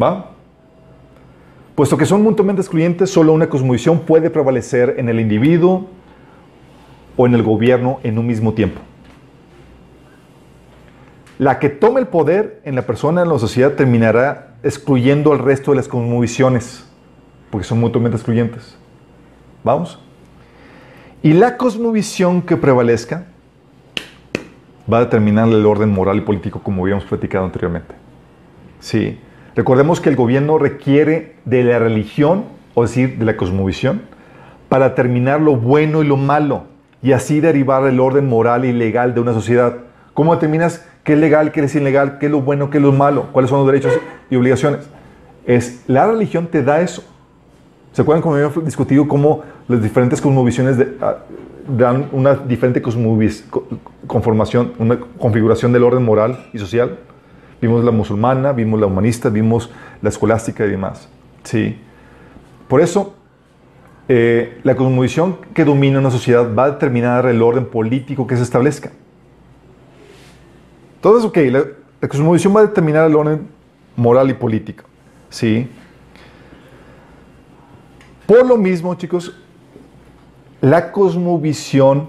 [0.00, 0.30] ¿Va?
[1.74, 5.88] Puesto que son mutuamente excluyentes, solo una cosmovisión puede prevalecer en el individuo
[7.16, 8.80] o en el gobierno en un mismo tiempo.
[11.38, 15.72] La que tome el poder en la persona, en la sociedad, terminará excluyendo al resto
[15.72, 16.86] de las cosmovisiones,
[17.50, 18.76] porque son mutuamente excluyentes.
[19.64, 19.98] ¿Vamos?
[21.22, 23.26] Y la cosmovisión que prevalezca
[24.92, 27.94] va a determinar el orden moral y político como habíamos platicado anteriormente.
[28.80, 29.18] Sí.
[29.54, 34.02] Recordemos que el gobierno requiere de la religión, o decir, de la cosmovisión,
[34.68, 36.64] para determinar lo bueno y lo malo,
[37.02, 39.76] y así derivar el orden moral y legal de una sociedad.
[40.12, 42.92] ¿Cómo determinas qué es legal, qué es ilegal, qué es lo bueno, qué es lo
[42.92, 43.92] malo, cuáles son los derechos
[44.28, 44.88] y obligaciones?
[45.46, 47.04] Es la religión te da eso.
[47.94, 51.18] ¿Se acuerdan cómo habíamos discutido cómo las diferentes cosmovisiones de- ah,
[51.68, 53.66] dan una diferente cosmovis- co-
[54.08, 56.98] conformación, una configuración del orden moral y social?
[57.62, 59.70] Vimos la musulmana, vimos la humanista, vimos
[60.02, 61.08] la escolástica y demás.
[61.44, 61.78] Sí.
[62.66, 63.14] Por eso,
[64.08, 68.42] eh, la cosmovisión que domina una sociedad va a determinar el orden político que se
[68.42, 68.90] establezca.
[70.96, 71.64] Entonces, ok, la,
[72.00, 73.46] la cosmovisión va a determinar el orden
[73.94, 74.82] moral y político.
[75.30, 75.68] Sí.
[78.26, 79.34] Por lo mismo, chicos,
[80.60, 82.08] la cosmovisión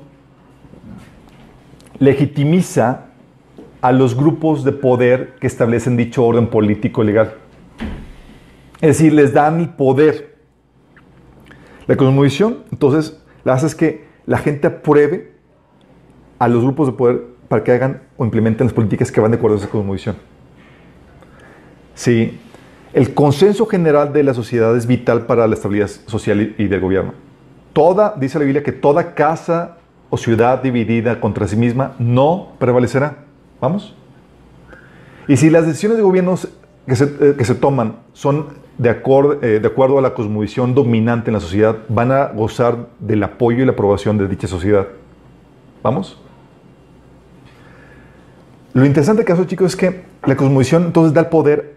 [2.00, 3.08] legitimiza
[3.82, 7.36] a los grupos de poder que establecen dicho orden político legal.
[8.82, 10.36] Es decir, les dan el poder.
[11.88, 15.34] La cosmovisión, entonces, la hace es que la gente apruebe
[16.40, 19.38] a los grupos de poder para que hagan o implementen las políticas que van de
[19.38, 20.16] acuerdo a esa cosmovisión.
[21.94, 22.40] Sí,
[22.96, 27.14] el consenso general de la sociedad es vital para la estabilidad social y- del gobierno.
[27.74, 29.78] Toda, dice la Biblia, que toda casa
[30.10, 33.18] o ciudad dividida contra sí misma no prevalecerá.
[33.60, 33.94] ¿Vamos?
[35.28, 36.36] Y si las decisiones de gobierno
[36.88, 38.46] que se, eh, que se toman son
[38.78, 42.88] de, acor- eh, de acuerdo a la cosmovisión dominante en la sociedad, van a gozar
[43.00, 44.88] del apoyo y la aprobación de dicha sociedad.
[45.84, 46.18] ¿Vamos?
[48.74, 51.75] Lo interesante del caso, chicos, es que la cosmovisión entonces da el poder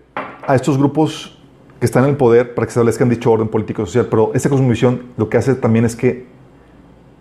[0.48, 1.38] a estos grupos
[1.78, 5.02] que están en el poder para que establezcan dicho orden político social, pero esta cosmovisión
[5.18, 6.26] lo que hace también es que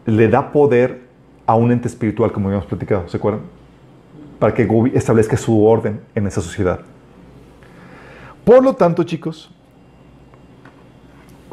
[0.06, 1.02] le da poder
[1.46, 3.42] a un ente espiritual, como habíamos platicado, ¿se acuerdan?
[4.40, 6.80] Para que establezca su orden en esa sociedad.
[8.46, 9.52] Por lo tanto, chicos,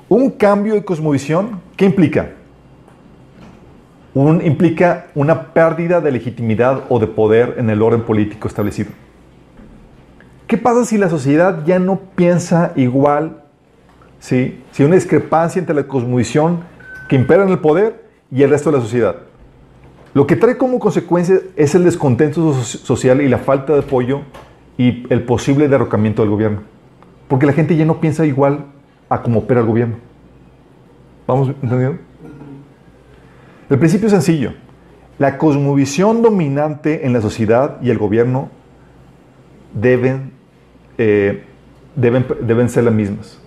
[0.09, 2.31] un cambio de cosmovisión, ¿qué implica?
[4.15, 8.93] Un- implica una pérdida de legitimidad o de poder en el orden político establecido.
[10.47, 13.43] ¿Qué pasa si la sociedad ya no piensa igual?
[14.19, 14.63] ¿sí?
[14.73, 16.61] Si hay una discrepancia entre la cosmovisión
[17.09, 19.17] que impera en el poder y el resto de la sociedad.
[20.13, 24.21] Lo que trae como consecuencia es el descontento so- social y la falta de apoyo
[24.79, 26.63] y el posible derrocamiento del gobierno.
[27.29, 28.67] Porque la gente ya no piensa igual
[29.09, 29.97] a cómo opera el gobierno.
[31.27, 31.99] ¿Vamos entendiendo?
[33.71, 34.53] El principio es sencillo.
[35.19, 38.51] La cosmovisión dominante en la sociedad y el gobierno
[39.73, 40.33] deben,
[40.99, 41.45] eh,
[41.97, 43.41] deben, deben ser las mismas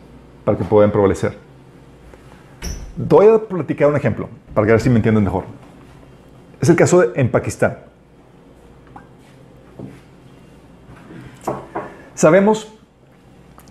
[0.44, 1.38] para que puedan prevalecer.
[2.96, 5.44] Voy a platicar un ejemplo para que a me entienden mejor.
[6.60, 7.78] Es el caso de- en Pakistán.
[12.16, 12.74] Sabemos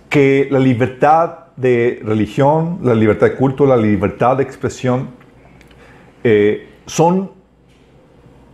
[0.08, 5.08] que la libertad de religión, la libertad de culto, la libertad de expresión
[6.22, 7.32] eh, son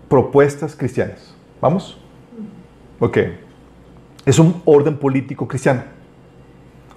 [0.08, 1.34] propuestas cristianas.
[1.60, 1.98] ¿Vamos?
[3.00, 3.18] Ok.
[4.24, 5.82] Es un orden político cristiano.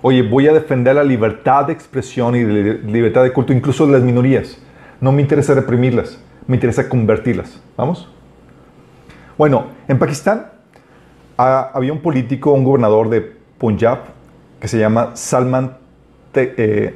[0.01, 3.87] Oye, voy a defender la libertad de expresión y de li- libertad de culto, incluso
[3.87, 4.59] de las minorías.
[5.01, 7.59] No me interesa reprimirlas, me interesa convertirlas.
[7.75, 8.07] ¿Vamos?
[9.37, 10.47] Bueno, en Pakistán
[11.37, 13.21] ah, había un político, un gobernador de
[13.57, 13.99] Punjab,
[14.59, 15.77] que se llama Salman
[16.31, 16.95] Te- eh,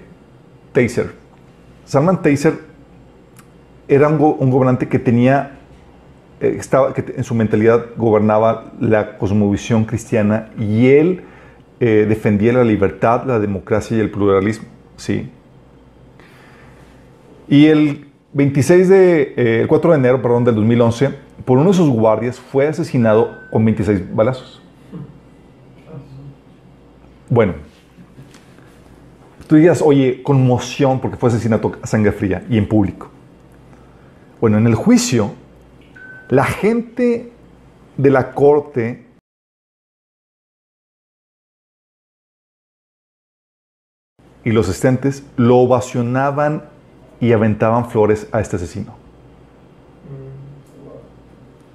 [0.71, 1.11] Taser.
[1.85, 2.59] Salman Taser
[3.87, 5.58] era un, go- un gobernante que tenía,
[6.41, 11.21] estaba, que en su mentalidad gobernaba la cosmovisión cristiana y él
[11.79, 14.67] eh, defendía la libertad, la democracia y el pluralismo.
[14.97, 15.29] ¿sí?
[17.47, 21.09] Y el 26 de, eh, el 4 de enero, perdón, del 2011,
[21.45, 24.61] por uno de sus guardias fue asesinado con 26 balazos.
[27.29, 27.53] Bueno,
[29.47, 33.09] tú digas, oye, conmoción porque fue asesinato a sangre fría y en público.
[34.41, 35.33] Bueno, en el juicio,
[36.29, 37.31] la gente
[37.97, 39.05] de la corte
[44.43, 46.63] y los asistentes lo ovacionaban
[47.19, 48.95] y aventaban flores a este asesino.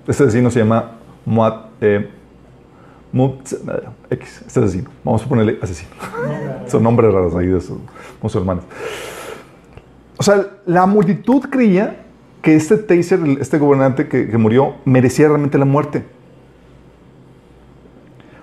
[0.07, 0.93] Este asesino se llama
[1.25, 2.11] Muad, eh,
[3.13, 4.91] eh, X, este asesino.
[5.03, 5.91] Vamos a ponerle asesino.
[6.69, 7.79] Son nombres raros ahí de esos
[8.23, 8.65] musulmanes.
[10.17, 12.04] O sea, la multitud creía
[12.45, 16.05] que este Taser, este gobernante que, que murió, merecía realmente la muerte.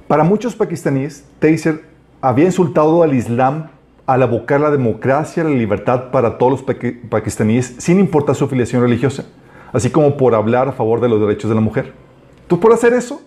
[0.07, 1.85] Para muchos pakistaníes, Taser
[2.19, 3.69] había insultado al Islam
[4.07, 6.75] al abocar la democracia, la libertad para todos los
[7.09, 9.25] pakistaníes, sin importar su afiliación religiosa,
[9.71, 11.93] así como por hablar a favor de los derechos de la mujer.
[12.47, 13.21] ¿Tú por hacer eso?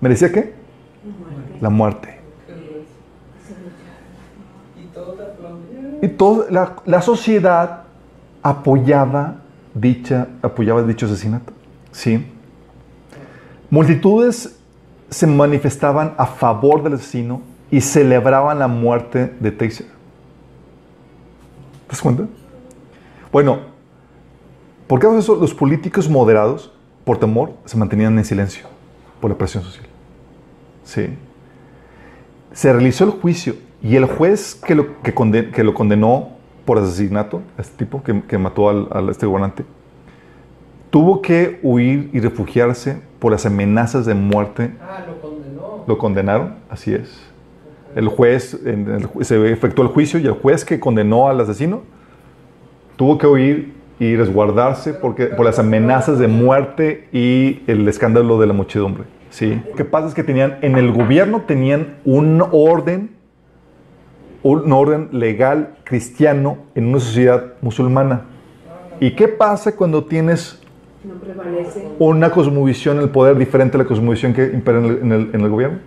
[0.00, 0.52] ¿Merecía qué?
[1.60, 2.18] La muerte.
[4.76, 5.98] Y todo te aplaudía.
[6.02, 7.84] Y toda la, la sociedad
[8.42, 9.36] apoyaba,
[9.80, 11.52] dicha, apoyaba dicho asesinato.
[11.92, 12.26] ¿Sí?
[13.70, 14.58] Multitudes
[15.10, 19.86] se manifestaban a favor del asesino y celebraban la muerte de Taser.
[21.86, 22.26] ¿Te das cuenta?
[23.32, 23.60] Bueno,
[24.86, 26.72] por de eso, los políticos moderados,
[27.04, 28.66] por temor, se mantenían en silencio
[29.20, 29.86] por la presión social.
[30.84, 31.08] Sí.
[32.52, 35.12] Se realizó el juicio y el juez que lo, que
[35.52, 36.37] que lo condenó
[36.68, 39.64] por asesinato, a este tipo que, que mató al, al- este gobernante,
[40.90, 44.72] tuvo que huir y refugiarse por las amenazas de muerte.
[44.82, 45.84] Ah, lo condenó.
[45.86, 47.08] Lo condenaron, así es.
[47.96, 51.40] El juez, en el ju- se efectuó el juicio y el juez que condenó al
[51.40, 51.80] asesino
[52.96, 58.46] tuvo que huir y resguardarse porque, por las amenazas de muerte y el escándalo de
[58.46, 59.04] la muchedumbre.
[59.30, 59.62] ¿sí?
[59.70, 63.16] Lo que pasa es que tenían, en el gobierno tenían un orden,
[64.42, 68.22] un orden legal cristiano en una sociedad musulmana.
[69.00, 70.60] ¿Y qué pasa cuando tienes
[71.04, 71.14] No
[71.98, 75.40] una cosmovisión, el poder diferente a la cosmovisión que impera en el, en el- en
[75.40, 75.78] el gobierno?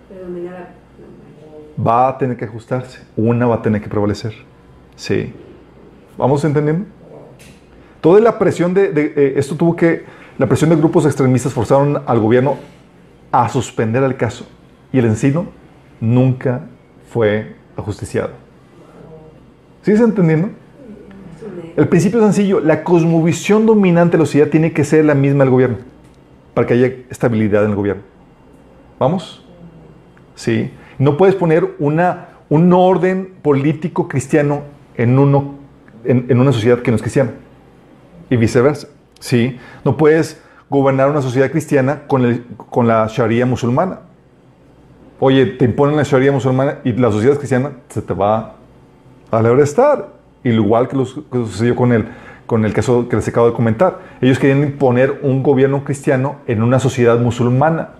[1.84, 4.32] va a tener que ajustarse, una va a tener que prevalecer.
[4.94, 5.32] Sí.
[6.18, 6.84] ¿Vamos entendiendo?
[8.00, 10.04] Toda la presión de, de- eh, esto tuvo que,
[10.38, 12.56] la presión de grupos extremistas forzaron al gobierno
[13.32, 14.46] a suspender el caso
[14.92, 15.46] y el encino
[16.00, 16.60] nunca
[17.08, 18.30] fue ajusticiado.
[19.82, 20.50] ¿Sí se entendiendo?
[21.76, 25.44] El principio es sencillo, la cosmovisión dominante de la sociedad tiene que ser la misma
[25.44, 25.78] del gobierno
[26.54, 28.02] para que haya estabilidad en el gobierno.
[28.98, 29.44] ¿Vamos?
[30.34, 30.70] Sí.
[30.98, 34.62] No puedes poner una, un orden político cristiano
[34.96, 35.54] en, uno,
[36.04, 37.32] en, una sociedad que no es cristiana.
[38.30, 38.88] Y viceversa.
[39.18, 39.58] Sí.
[39.84, 44.00] No puedes gobernar una sociedad cristiana con, con la Sharia musulmana.
[45.18, 48.56] Oye, te imponen la Sharia musulmana y la sociedad cristiana se te va
[49.32, 50.08] a estar.
[50.44, 52.08] Igual que lo que sucedió con el,
[52.46, 54.00] con el caso que les acabo de comentar.
[54.20, 57.90] Ellos querían imponer un gobierno cristiano en una sociedad musulmana.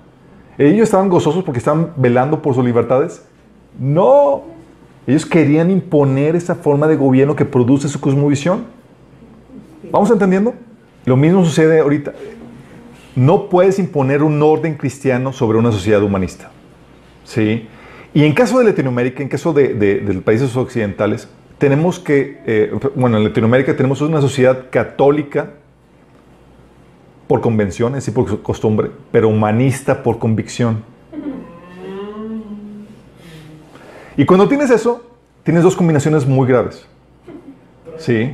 [0.58, 3.24] ¿Ellos estaban gozosos porque estaban velando por sus libertades?
[3.78, 4.42] No.
[5.06, 8.64] Ellos querían imponer esa forma de gobierno que produce su cosmovisión.
[9.90, 10.54] ¿Vamos entendiendo?
[11.04, 12.12] Lo mismo sucede ahorita.
[13.16, 16.50] No puedes imponer un orden cristiano sobre una sociedad humanista.
[17.24, 17.68] ¿Sí?
[18.14, 23.24] Y en caso de Latinoamérica, en caso de, países occidentales, tenemos que, eh, bueno, en
[23.24, 25.50] Latinoamérica tenemos una sociedad católica
[27.26, 30.84] por convención, es decir, por costumbre, pero humanista por convicción.
[34.16, 35.02] Y cuando tienes eso,
[35.42, 36.86] tienes dos combinaciones muy graves.
[37.96, 38.30] ¿Sí?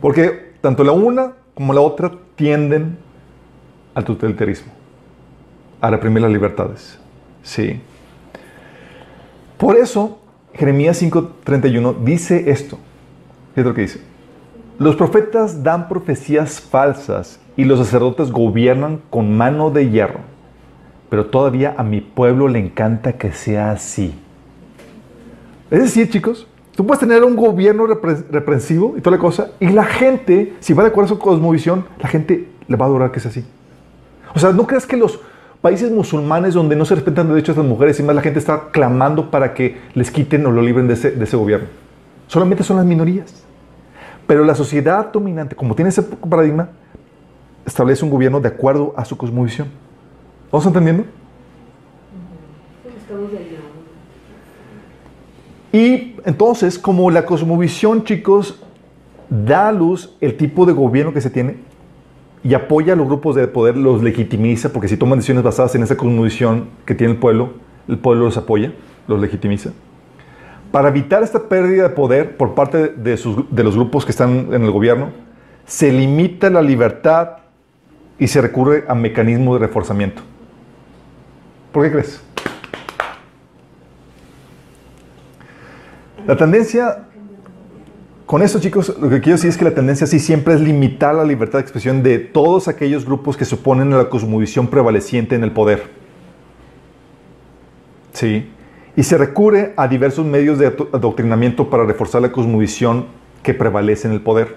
[0.00, 2.98] Porque tanto la una como la otra tienden
[3.94, 4.72] al totalitarismo,
[5.80, 6.98] a reprimir las libertades.
[7.42, 7.80] Sí.
[9.62, 10.18] Por eso,
[10.54, 12.80] Jeremías 5:31 dice esto.
[13.54, 14.00] Fíjate lo que dice.
[14.80, 20.18] Los profetas dan profecías falsas y los sacerdotes gobiernan con mano de hierro.
[21.10, 24.12] Pero todavía a mi pueblo le encanta que sea así.
[25.70, 29.68] Es decir, chicos, tú puedes tener un gobierno repre- reprensivo y toda la cosa, y
[29.68, 33.12] la gente, si va de acuerdo a su cosmovisión, la gente le va a adorar
[33.12, 33.44] que sea así.
[34.34, 35.20] O sea, no creas que los
[35.62, 38.40] países musulmanes donde no se respetan los derechos de las mujeres y más la gente
[38.40, 41.68] está clamando para que les quiten o lo libren de ese, de ese gobierno.
[42.26, 43.44] Solamente son las minorías.
[44.26, 46.70] Pero la sociedad dominante, como tiene ese paradigma,
[47.64, 49.68] establece un gobierno de acuerdo a su cosmovisión.
[50.50, 51.04] ¿Vamos entendiendo?
[55.72, 58.60] Y entonces, como la cosmovisión, chicos,
[59.30, 61.56] da a luz el tipo de gobierno que se tiene
[62.44, 65.82] y apoya a los grupos de poder, los legitimiza, porque si toman decisiones basadas en
[65.84, 67.52] esa cosmovisión que tiene el pueblo,
[67.88, 68.72] el pueblo los apoya,
[69.06, 69.70] los legitimiza.
[70.72, 74.48] Para evitar esta pérdida de poder por parte de, sus- de los grupos que están
[74.52, 75.10] en el gobierno,
[75.66, 77.38] se limita la libertad
[78.18, 80.22] y se recurre a mecanismos de reforzamiento.
[81.72, 82.22] ¿Por qué crees?
[86.26, 87.04] La tendencia,
[88.32, 91.14] con esto chicos, lo que quiero decir es que la tendencia sí siempre es limitar
[91.14, 93.44] la libertad de expresión de todos aquellos grupos que
[93.92, 95.90] a la cosmovisión prevaleciente en el poder.
[98.14, 98.50] Sí.
[98.96, 103.04] Y se recurre a diversos medios de ado- adoctrinamiento para reforzar la cosmovisión
[103.42, 104.56] que prevalece en el poder.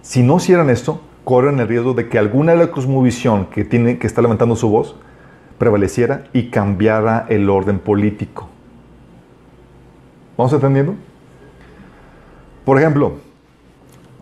[0.00, 3.98] Si no hicieran esto, corren el riesgo de que alguna de la cosmovisión que, tiene,
[3.98, 4.96] que está levantando su voz
[5.58, 8.48] prevaleciera y cambiara el orden político.
[10.38, 10.94] ¿Vamos entendiendo?
[12.68, 13.14] Por ejemplo,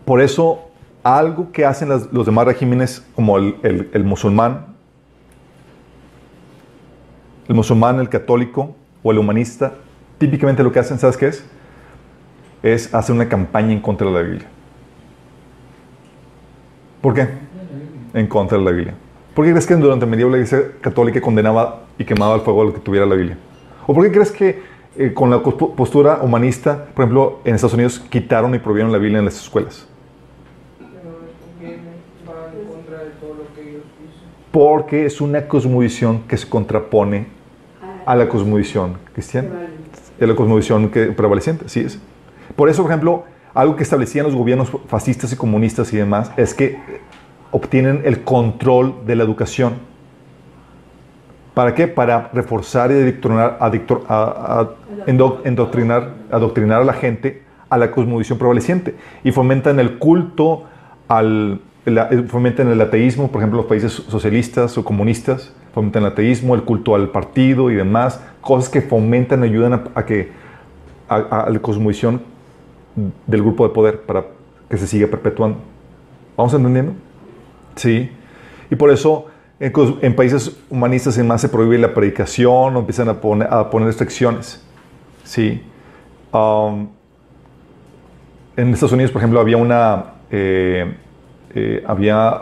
[0.05, 0.69] por eso
[1.03, 4.67] algo que hacen los demás regímenes, como el musulmán,
[7.49, 8.73] el musulmán, el católico
[9.03, 9.73] o el humanista,
[10.17, 11.45] típicamente lo que hacen, ¿sabes qué es?
[12.63, 14.47] Es hacer una campaña en contra de la Biblia.
[17.01, 17.27] ¿Por qué?
[18.13, 18.93] En contra de la Biblia.
[19.35, 22.61] ¿Por qué crees que durante el medievo la iglesia católica condenaba y quemaba al fuego
[22.61, 23.37] a lo que tuviera la Biblia?
[23.85, 27.99] ¿O por qué crees que eh, con la postura humanista, por ejemplo, en Estados Unidos
[27.99, 29.87] quitaron y prohibieron la Biblia en las escuelas?
[34.51, 37.27] Porque es una cosmovisión que se contrapone
[38.05, 39.49] a la cosmovisión cristiana.
[40.19, 41.99] Es la cosmovisión que prevaleciente, así es.
[42.55, 46.53] Por eso, por ejemplo, algo que establecían los gobiernos fascistas y comunistas y demás es
[46.53, 46.79] que
[47.51, 49.73] obtienen el control de la educación.
[51.57, 51.87] ¿Para qué?
[51.87, 54.69] Para reforzar y adoctrinar, adictor- a- a-
[56.31, 58.93] adoctrinar a la gente a la cosmovisión prevaleciente.
[59.23, 60.65] Y fomentan el culto,
[61.07, 66.09] al, la- eh, fomentan el ateísmo, por ejemplo, los países socialistas o comunistas, fomentan el
[66.11, 70.29] ateísmo, el culto al partido y demás, cosas que fomentan, ayudan a, a que
[71.09, 72.21] a, a la cosmovisión
[73.25, 74.25] del grupo de poder para
[74.69, 75.57] que se siga perpetuando.
[76.37, 76.93] ¿Vamos entendiendo?
[77.75, 78.11] Sí.
[78.69, 79.25] Y por eso
[79.59, 83.69] en, en países humanistas y demás se prohíbe la predicación o empiezan a poner, a
[83.69, 84.63] poner restricciones.
[85.23, 85.61] Sí.
[86.31, 86.87] Um,
[88.55, 90.93] en Estados Unidos, por ejemplo, había una eh,
[91.55, 92.41] eh, había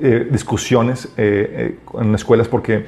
[0.00, 2.86] eh, discusiones eh, eh, en escuelas porque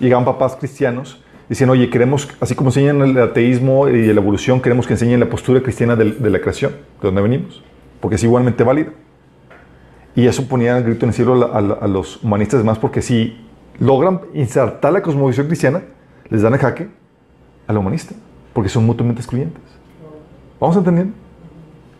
[0.00, 4.86] llegaban papás cristianos diciendo, oye, queremos, así como enseñan el ateísmo y la evolución, queremos
[4.86, 7.62] que enseñen la postura cristiana del- de, la creación, de donde venimos,
[8.00, 8.90] porque es igualmente válida.
[10.14, 13.38] Y eso ponía el grito en el cielo a, los humanistas más porque si
[13.78, 15.82] logran insertar la cosmovisión cristiana,
[16.28, 16.88] les dan el jaque
[17.66, 18.14] a la humanista,
[18.52, 19.62] porque son mutuamente excluyentes.
[20.60, 21.14] ¿Vamos entendiendo?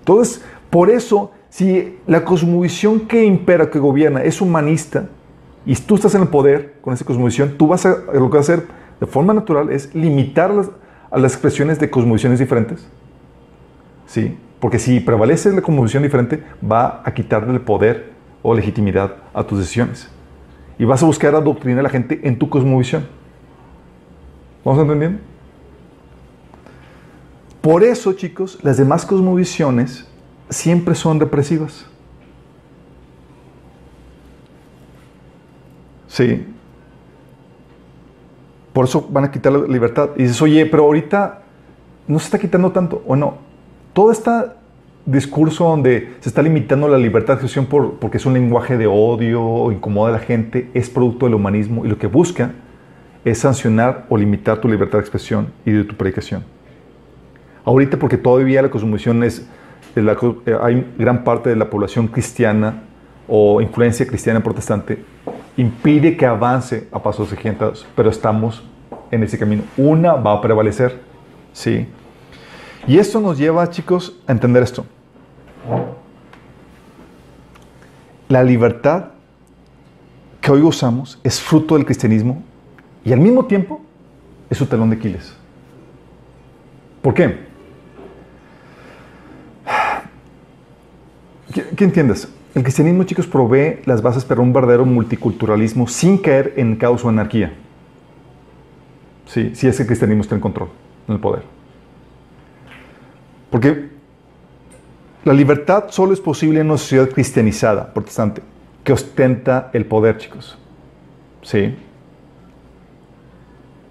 [0.00, 5.06] Entonces, por eso, si la cosmovisión que impera, que gobierna, es humanista,
[5.64, 8.48] y tú estás en el poder con esa cosmovisión, tú vas a, lo que vas
[8.48, 8.66] a hacer
[9.00, 10.70] de forma natural es limitar las,
[11.10, 12.86] a las expresiones de cosmovisiones diferentes.
[14.06, 14.36] ¿Sí?
[14.62, 19.58] Porque si prevalece la cosmovisión diferente, va a quitarle el poder o legitimidad a tus
[19.58, 20.08] decisiones.
[20.78, 23.08] Y vas a buscar adoctrinar a la gente en tu cosmovisión.
[24.64, 25.18] ¿Vamos entendiendo?
[27.60, 30.06] Por eso, chicos, las demás cosmovisiones
[30.48, 31.84] siempre son represivas.
[36.06, 36.46] Sí.
[38.72, 40.10] Por eso van a quitar la libertad.
[40.14, 41.42] Y dices, oye, pero ahorita
[42.06, 43.02] no se está quitando tanto.
[43.08, 43.50] O no.
[43.92, 44.30] Todo este
[45.04, 48.86] discurso donde se está limitando la libertad de expresión por, porque es un lenguaje de
[48.86, 52.52] odio o incomoda a la gente, es producto del humanismo y lo que busca
[53.24, 56.44] es sancionar o limitar tu libertad de expresión y de tu predicación.
[57.64, 59.46] Ahorita porque todavía la cosmovisión es,
[59.94, 62.82] la co- eh, hay gran parte de la población cristiana
[63.28, 65.04] o influencia cristiana protestante,
[65.56, 68.64] impide que avance a pasos agigantados, pero estamos
[69.10, 69.62] en ese camino.
[69.76, 70.98] Una va a prevalecer,
[71.52, 71.86] ¿sí?
[72.86, 74.84] Y esto nos lleva, chicos, a entender esto.
[78.28, 79.10] La libertad
[80.40, 82.42] que hoy usamos es fruto del cristianismo
[83.04, 83.80] y al mismo tiempo
[84.50, 85.34] es su talón de Aquiles.
[87.00, 87.46] ¿Por qué?
[91.52, 92.28] ¿Qué, qué entiendes?
[92.54, 97.08] el cristianismo, chicos, provee las bases para un verdadero multiculturalismo sin caer en caos o
[97.08, 97.54] anarquía.
[99.26, 100.68] Sí, si es el cristianismo está en control,
[101.08, 101.51] en el poder.
[103.52, 103.90] Porque
[105.24, 108.40] la libertad solo es posible en una sociedad cristianizada, protestante,
[108.82, 110.58] que ostenta el poder, chicos.
[111.42, 111.76] ¿Sí?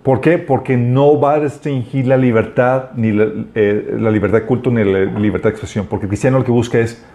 [0.01, 0.39] ¿Por qué?
[0.39, 4.83] Porque no va a restringir la libertad, ni la, eh, la libertad de culto, ni
[4.83, 5.85] la libertad de expresión.
[5.87, 7.05] Porque el cristiano lo que busca es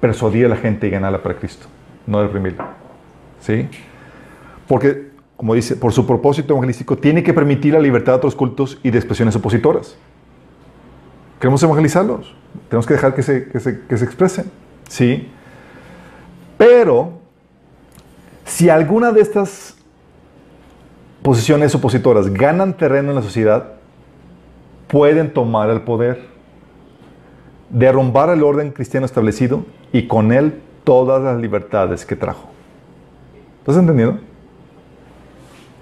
[0.00, 1.66] persuadir a la gente y ganarla para Cristo,
[2.06, 2.76] no reprimirla.
[3.40, 3.66] ¿Sí?
[4.68, 8.78] Porque, como dice, por su propósito evangelístico, tiene que permitir la libertad de otros cultos
[8.84, 9.96] y de expresiones opositoras.
[11.42, 12.36] Queremos evangelizarlos.
[12.68, 14.44] Tenemos que dejar que se, que se, que se expresen.
[14.88, 15.28] ¿Sí?
[16.56, 17.14] Pero,
[18.44, 19.76] si alguna de estas
[21.20, 23.72] posiciones opositoras ganan terreno en la sociedad,
[24.86, 26.28] pueden tomar el poder,
[27.70, 32.50] derrumbar el orden cristiano establecido y con él todas las libertades que trajo.
[33.58, 34.20] ¿Estás entendiendo?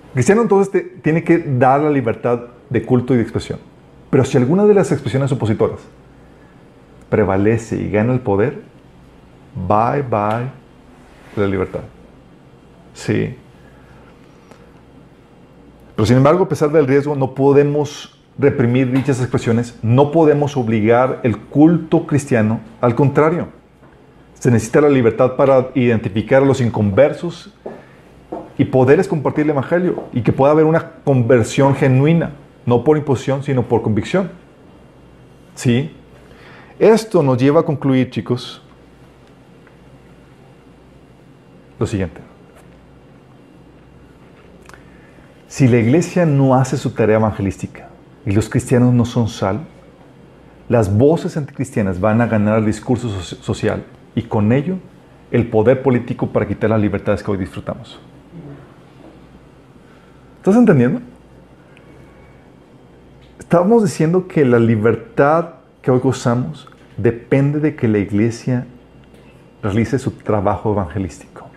[0.06, 3.69] El cristiano entonces tiene que dar la libertad de culto y de expresión.
[4.11, 5.80] Pero si alguna de las expresiones opositoras
[7.08, 8.62] prevalece y gana el poder,
[9.54, 10.50] bye bye
[11.36, 11.80] la libertad.
[12.94, 13.34] Sí.
[15.94, 21.20] Pero sin embargo, a pesar del riesgo, no podemos reprimir dichas expresiones, no podemos obligar
[21.22, 23.48] el culto cristiano, al contrario,
[24.38, 27.54] se necesita la libertad para identificar a los inconversos
[28.56, 32.32] y poderles compartir el Evangelio y que pueda haber una conversión genuina,
[32.70, 34.30] no por imposición, sino por convicción.
[35.56, 35.90] ¿Sí?
[36.78, 38.62] Esto nos lleva a concluir, chicos,
[41.80, 42.20] lo siguiente.
[45.48, 47.88] Si la iglesia no hace su tarea evangelística
[48.24, 49.66] y los cristianos no son sal,
[50.68, 54.76] las voces anticristianas van a ganar el discurso so- social y con ello
[55.32, 57.98] el poder político para quitar las libertades que hoy disfrutamos.
[60.36, 61.00] ¿Estás entendiendo?
[63.51, 68.64] Estamos diciendo que la libertad que hoy gozamos depende de que la iglesia
[69.61, 71.48] realice su trabajo evangelístico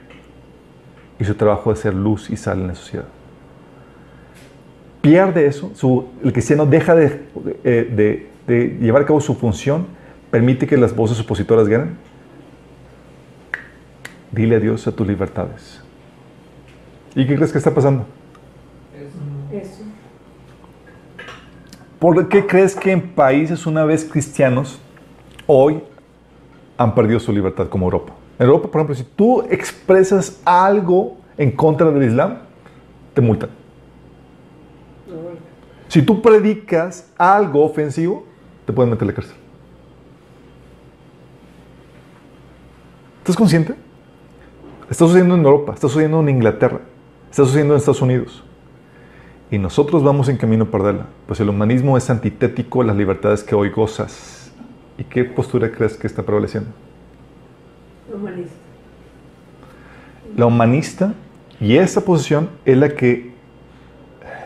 [1.19, 3.05] y su trabajo de ser luz y sal en la sociedad.
[5.03, 5.71] Pierde eso,
[6.23, 7.21] el cristiano deja de,
[7.63, 9.85] eh, de- de llevar a cabo su función,
[10.31, 11.95] permite que las voces opositoras ganen.
[14.31, 15.79] Dile adiós a tus libertades.
[17.13, 18.07] ¿Y qué crees que está pasando?
[19.51, 19.83] Es- Eso.
[22.03, 24.77] ¿Por qué crees que en países una vez cristianos
[25.47, 25.81] hoy
[26.75, 28.11] han perdido su libertad como Europa?
[28.37, 32.39] En Europa, por ejemplo, si tú expresas algo en contra del Islam,
[33.13, 33.51] te multan.
[35.87, 38.25] Si tú predicas algo ofensivo,
[38.65, 39.37] te pueden meter a la cárcel.
[43.19, 43.75] ¿Estás consciente?
[44.89, 46.81] Está sucediendo en Europa, está sucediendo en Inglaterra,
[47.31, 48.43] está sucediendo en Estados Unidos.
[49.53, 53.43] Y nosotros vamos en camino a perderla, pues el humanismo es antitético a las libertades
[53.43, 54.51] que hoy gozas.
[54.97, 56.71] ¿Y qué postura crees que está prevaleciendo?
[58.11, 58.55] Humanista.
[60.35, 61.13] La humanista,
[61.61, 63.31] y esa posición es la que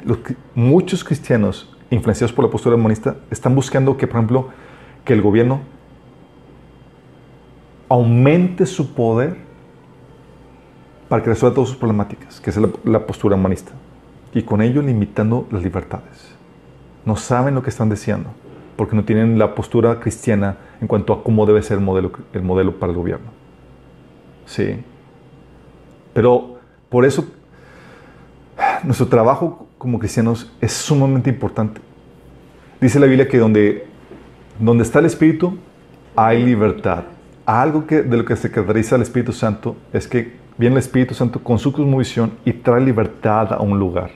[0.03, 0.18] los
[0.53, 4.49] muchos cristianos influenciados por la postura humanista están buscando que, por ejemplo,
[5.05, 5.62] que el gobierno
[7.88, 9.38] aumente su poder
[11.08, 13.72] para que resuelva todas sus problemáticas, que es la, la postura humanista,
[14.34, 16.36] y con ello limitando las libertades.
[17.05, 18.30] No saben lo que están deseando,
[18.75, 22.41] porque no tienen la postura cristiana en cuanto a cómo debe ser el modelo, el
[22.41, 23.28] modelo para el gobierno.
[24.45, 24.84] Sí.
[26.13, 26.57] Pero
[26.89, 27.25] por eso
[28.84, 31.82] nuestro trabajo como cristianos es sumamente importante.
[32.82, 33.88] Dice la Biblia que donde,
[34.59, 35.57] donde está el Espíritu
[36.15, 37.03] hay libertad.
[37.45, 41.14] Algo que, de lo que se caracteriza al Espíritu Santo es que viene el Espíritu
[41.14, 44.12] Santo con su cosmovisión y trae libertad a un lugar.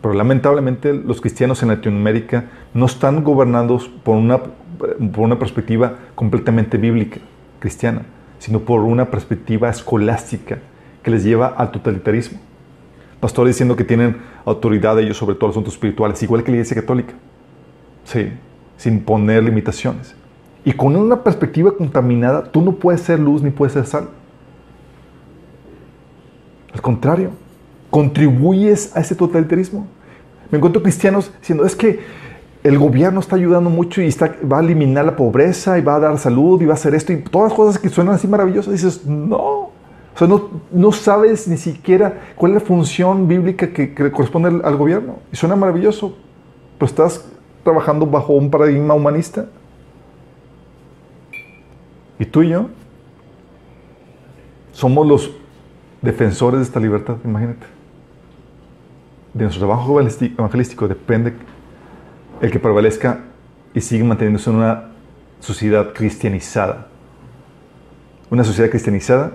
[0.00, 6.78] Pero lamentablemente los cristianos en Latinoamérica no están gobernados por una, por una perspectiva completamente
[6.78, 7.20] bíblica,
[7.58, 8.02] cristiana,
[8.38, 10.58] sino por una perspectiva escolástica
[11.02, 12.38] que les lleva al totalitarismo.
[13.20, 14.16] Pastores diciendo que tienen
[14.46, 17.12] autoridad ellos sobre todos los asuntos espirituales, igual que la Iglesia Católica.
[18.04, 18.32] Sí,
[18.78, 20.14] sin poner limitaciones.
[20.64, 24.08] Y con una perspectiva contaminada, tú no puedes ser luz ni puedes ser sal.
[26.72, 27.30] Al contrario,
[27.90, 29.86] contribuyes a ese totalitarismo.
[30.50, 32.00] Me encuentro cristianos diciendo, es que
[32.62, 36.00] el gobierno está ayudando mucho y está, va a eliminar la pobreza y va a
[36.00, 38.72] dar salud y va a hacer esto y todas las cosas que suenan así maravillosas.
[38.72, 39.72] dices, no, o
[40.16, 44.76] sea, no, no sabes ni siquiera cuál es la función bíblica que, corresponde al, al
[44.76, 45.16] gobierno.
[45.32, 46.16] Y suena maravilloso,
[46.78, 47.26] pero estás
[47.64, 49.46] trabajando bajo un paradigma humanista.
[52.18, 52.66] ¿Y tú y yo?
[54.80, 55.30] somos los
[56.02, 57.66] defensores de esta libertad, imagínate.
[59.34, 61.34] De nuestro trabajo evangelístico depende
[62.40, 63.20] el que prevalezca
[63.74, 64.90] y sigue manteniéndose en una
[65.40, 66.88] sociedad cristianizada.
[68.30, 69.32] Una sociedad cristianizada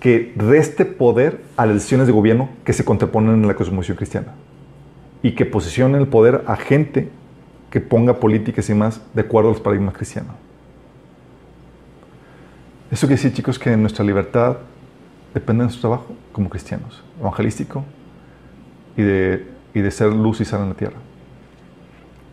[0.00, 4.34] que reste poder a las decisiones de gobierno que se contraponen en la cosmovisión cristiana
[5.22, 7.10] y que posicione el poder a gente
[7.70, 10.32] que ponga políticas y más de acuerdo a los paradigmas cristianos.
[12.90, 14.58] Eso quiere decir, chicos, que nuestra libertad
[15.34, 17.84] depende de nuestro trabajo como cristianos, evangelístico
[18.96, 20.96] y de, y de ser luz y sal en la tierra.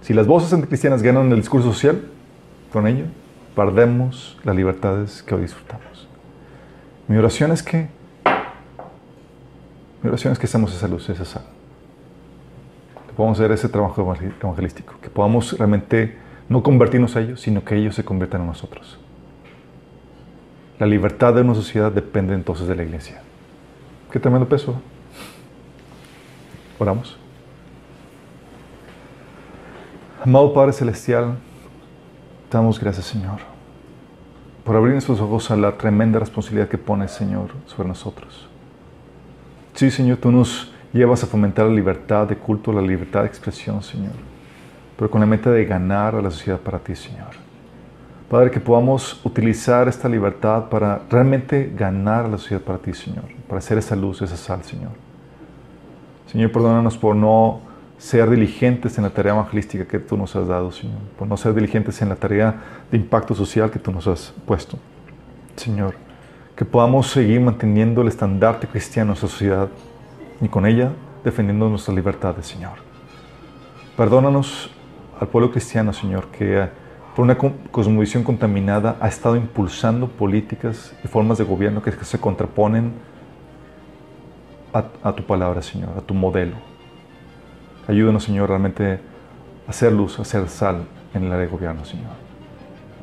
[0.01, 2.01] Si las voces anticristianas ganan el discurso social,
[2.71, 3.05] con ello
[3.55, 6.07] perdemos las libertades que hoy disfrutamos.
[7.07, 7.87] Mi oración es que
[10.05, 11.43] mi oración es que seamos esa luz, esa sal.
[13.07, 14.01] Que podamos hacer ese trabajo
[14.39, 16.15] evangelístico, que podamos realmente
[16.47, 18.99] no convertirnos a ellos, sino que ellos se conviertan en nosotros.
[20.79, 23.21] La libertad de una sociedad depende entonces de la iglesia.
[24.11, 24.75] Qué tremendo peso.
[26.77, 27.17] Oramos.
[30.21, 31.37] Amado Padre Celestial,
[32.51, 33.39] damos gracias, Señor,
[34.63, 38.49] por abrir nuestros ojos a la tremenda responsabilidad que pones, Señor, sobre nosotros.
[39.75, 43.83] Sí, Señor, tú nos llevas a fomentar la libertad de culto, la libertad de expresión,
[43.83, 44.13] Señor,
[44.97, 47.44] pero con la meta de ganar a la sociedad para ti, Señor.
[48.29, 53.59] Padre, que podamos utilizar esta libertad para realmente ganar la sociedad para ti, Señor, para
[53.59, 54.91] hacer esa luz, esa sal, Señor.
[56.25, 57.61] Señor, perdónanos por no
[57.99, 61.53] ser diligentes en la tarea evangelística que tú nos has dado, Señor, por no ser
[61.53, 62.55] diligentes en la tarea
[62.91, 64.77] de impacto social que tú nos has puesto.
[65.55, 65.95] Señor,
[66.55, 69.69] que podamos seguir manteniendo el estandarte cristiano en nuestra sociedad
[70.41, 70.91] y con ella
[71.23, 72.73] defendiendo nuestras libertades, Señor.
[73.95, 74.71] Perdónanos
[75.19, 76.67] al pueblo cristiano, Señor, que
[77.15, 82.93] por una cosmovisión contaminada, ha estado impulsando políticas y formas de gobierno que se contraponen
[84.73, 86.57] a, tu palabra, Señor, a tu modelo.
[87.87, 88.99] Ayúdanos, Señor, realmente
[89.65, 92.11] a hacer luz, a hacer sal en el área de gobierno, Señor,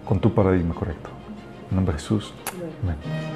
[0.04, 1.08] con tu paradigma correcto.
[1.70, 2.34] En nombre de Jesús.
[2.82, 3.31] Amén.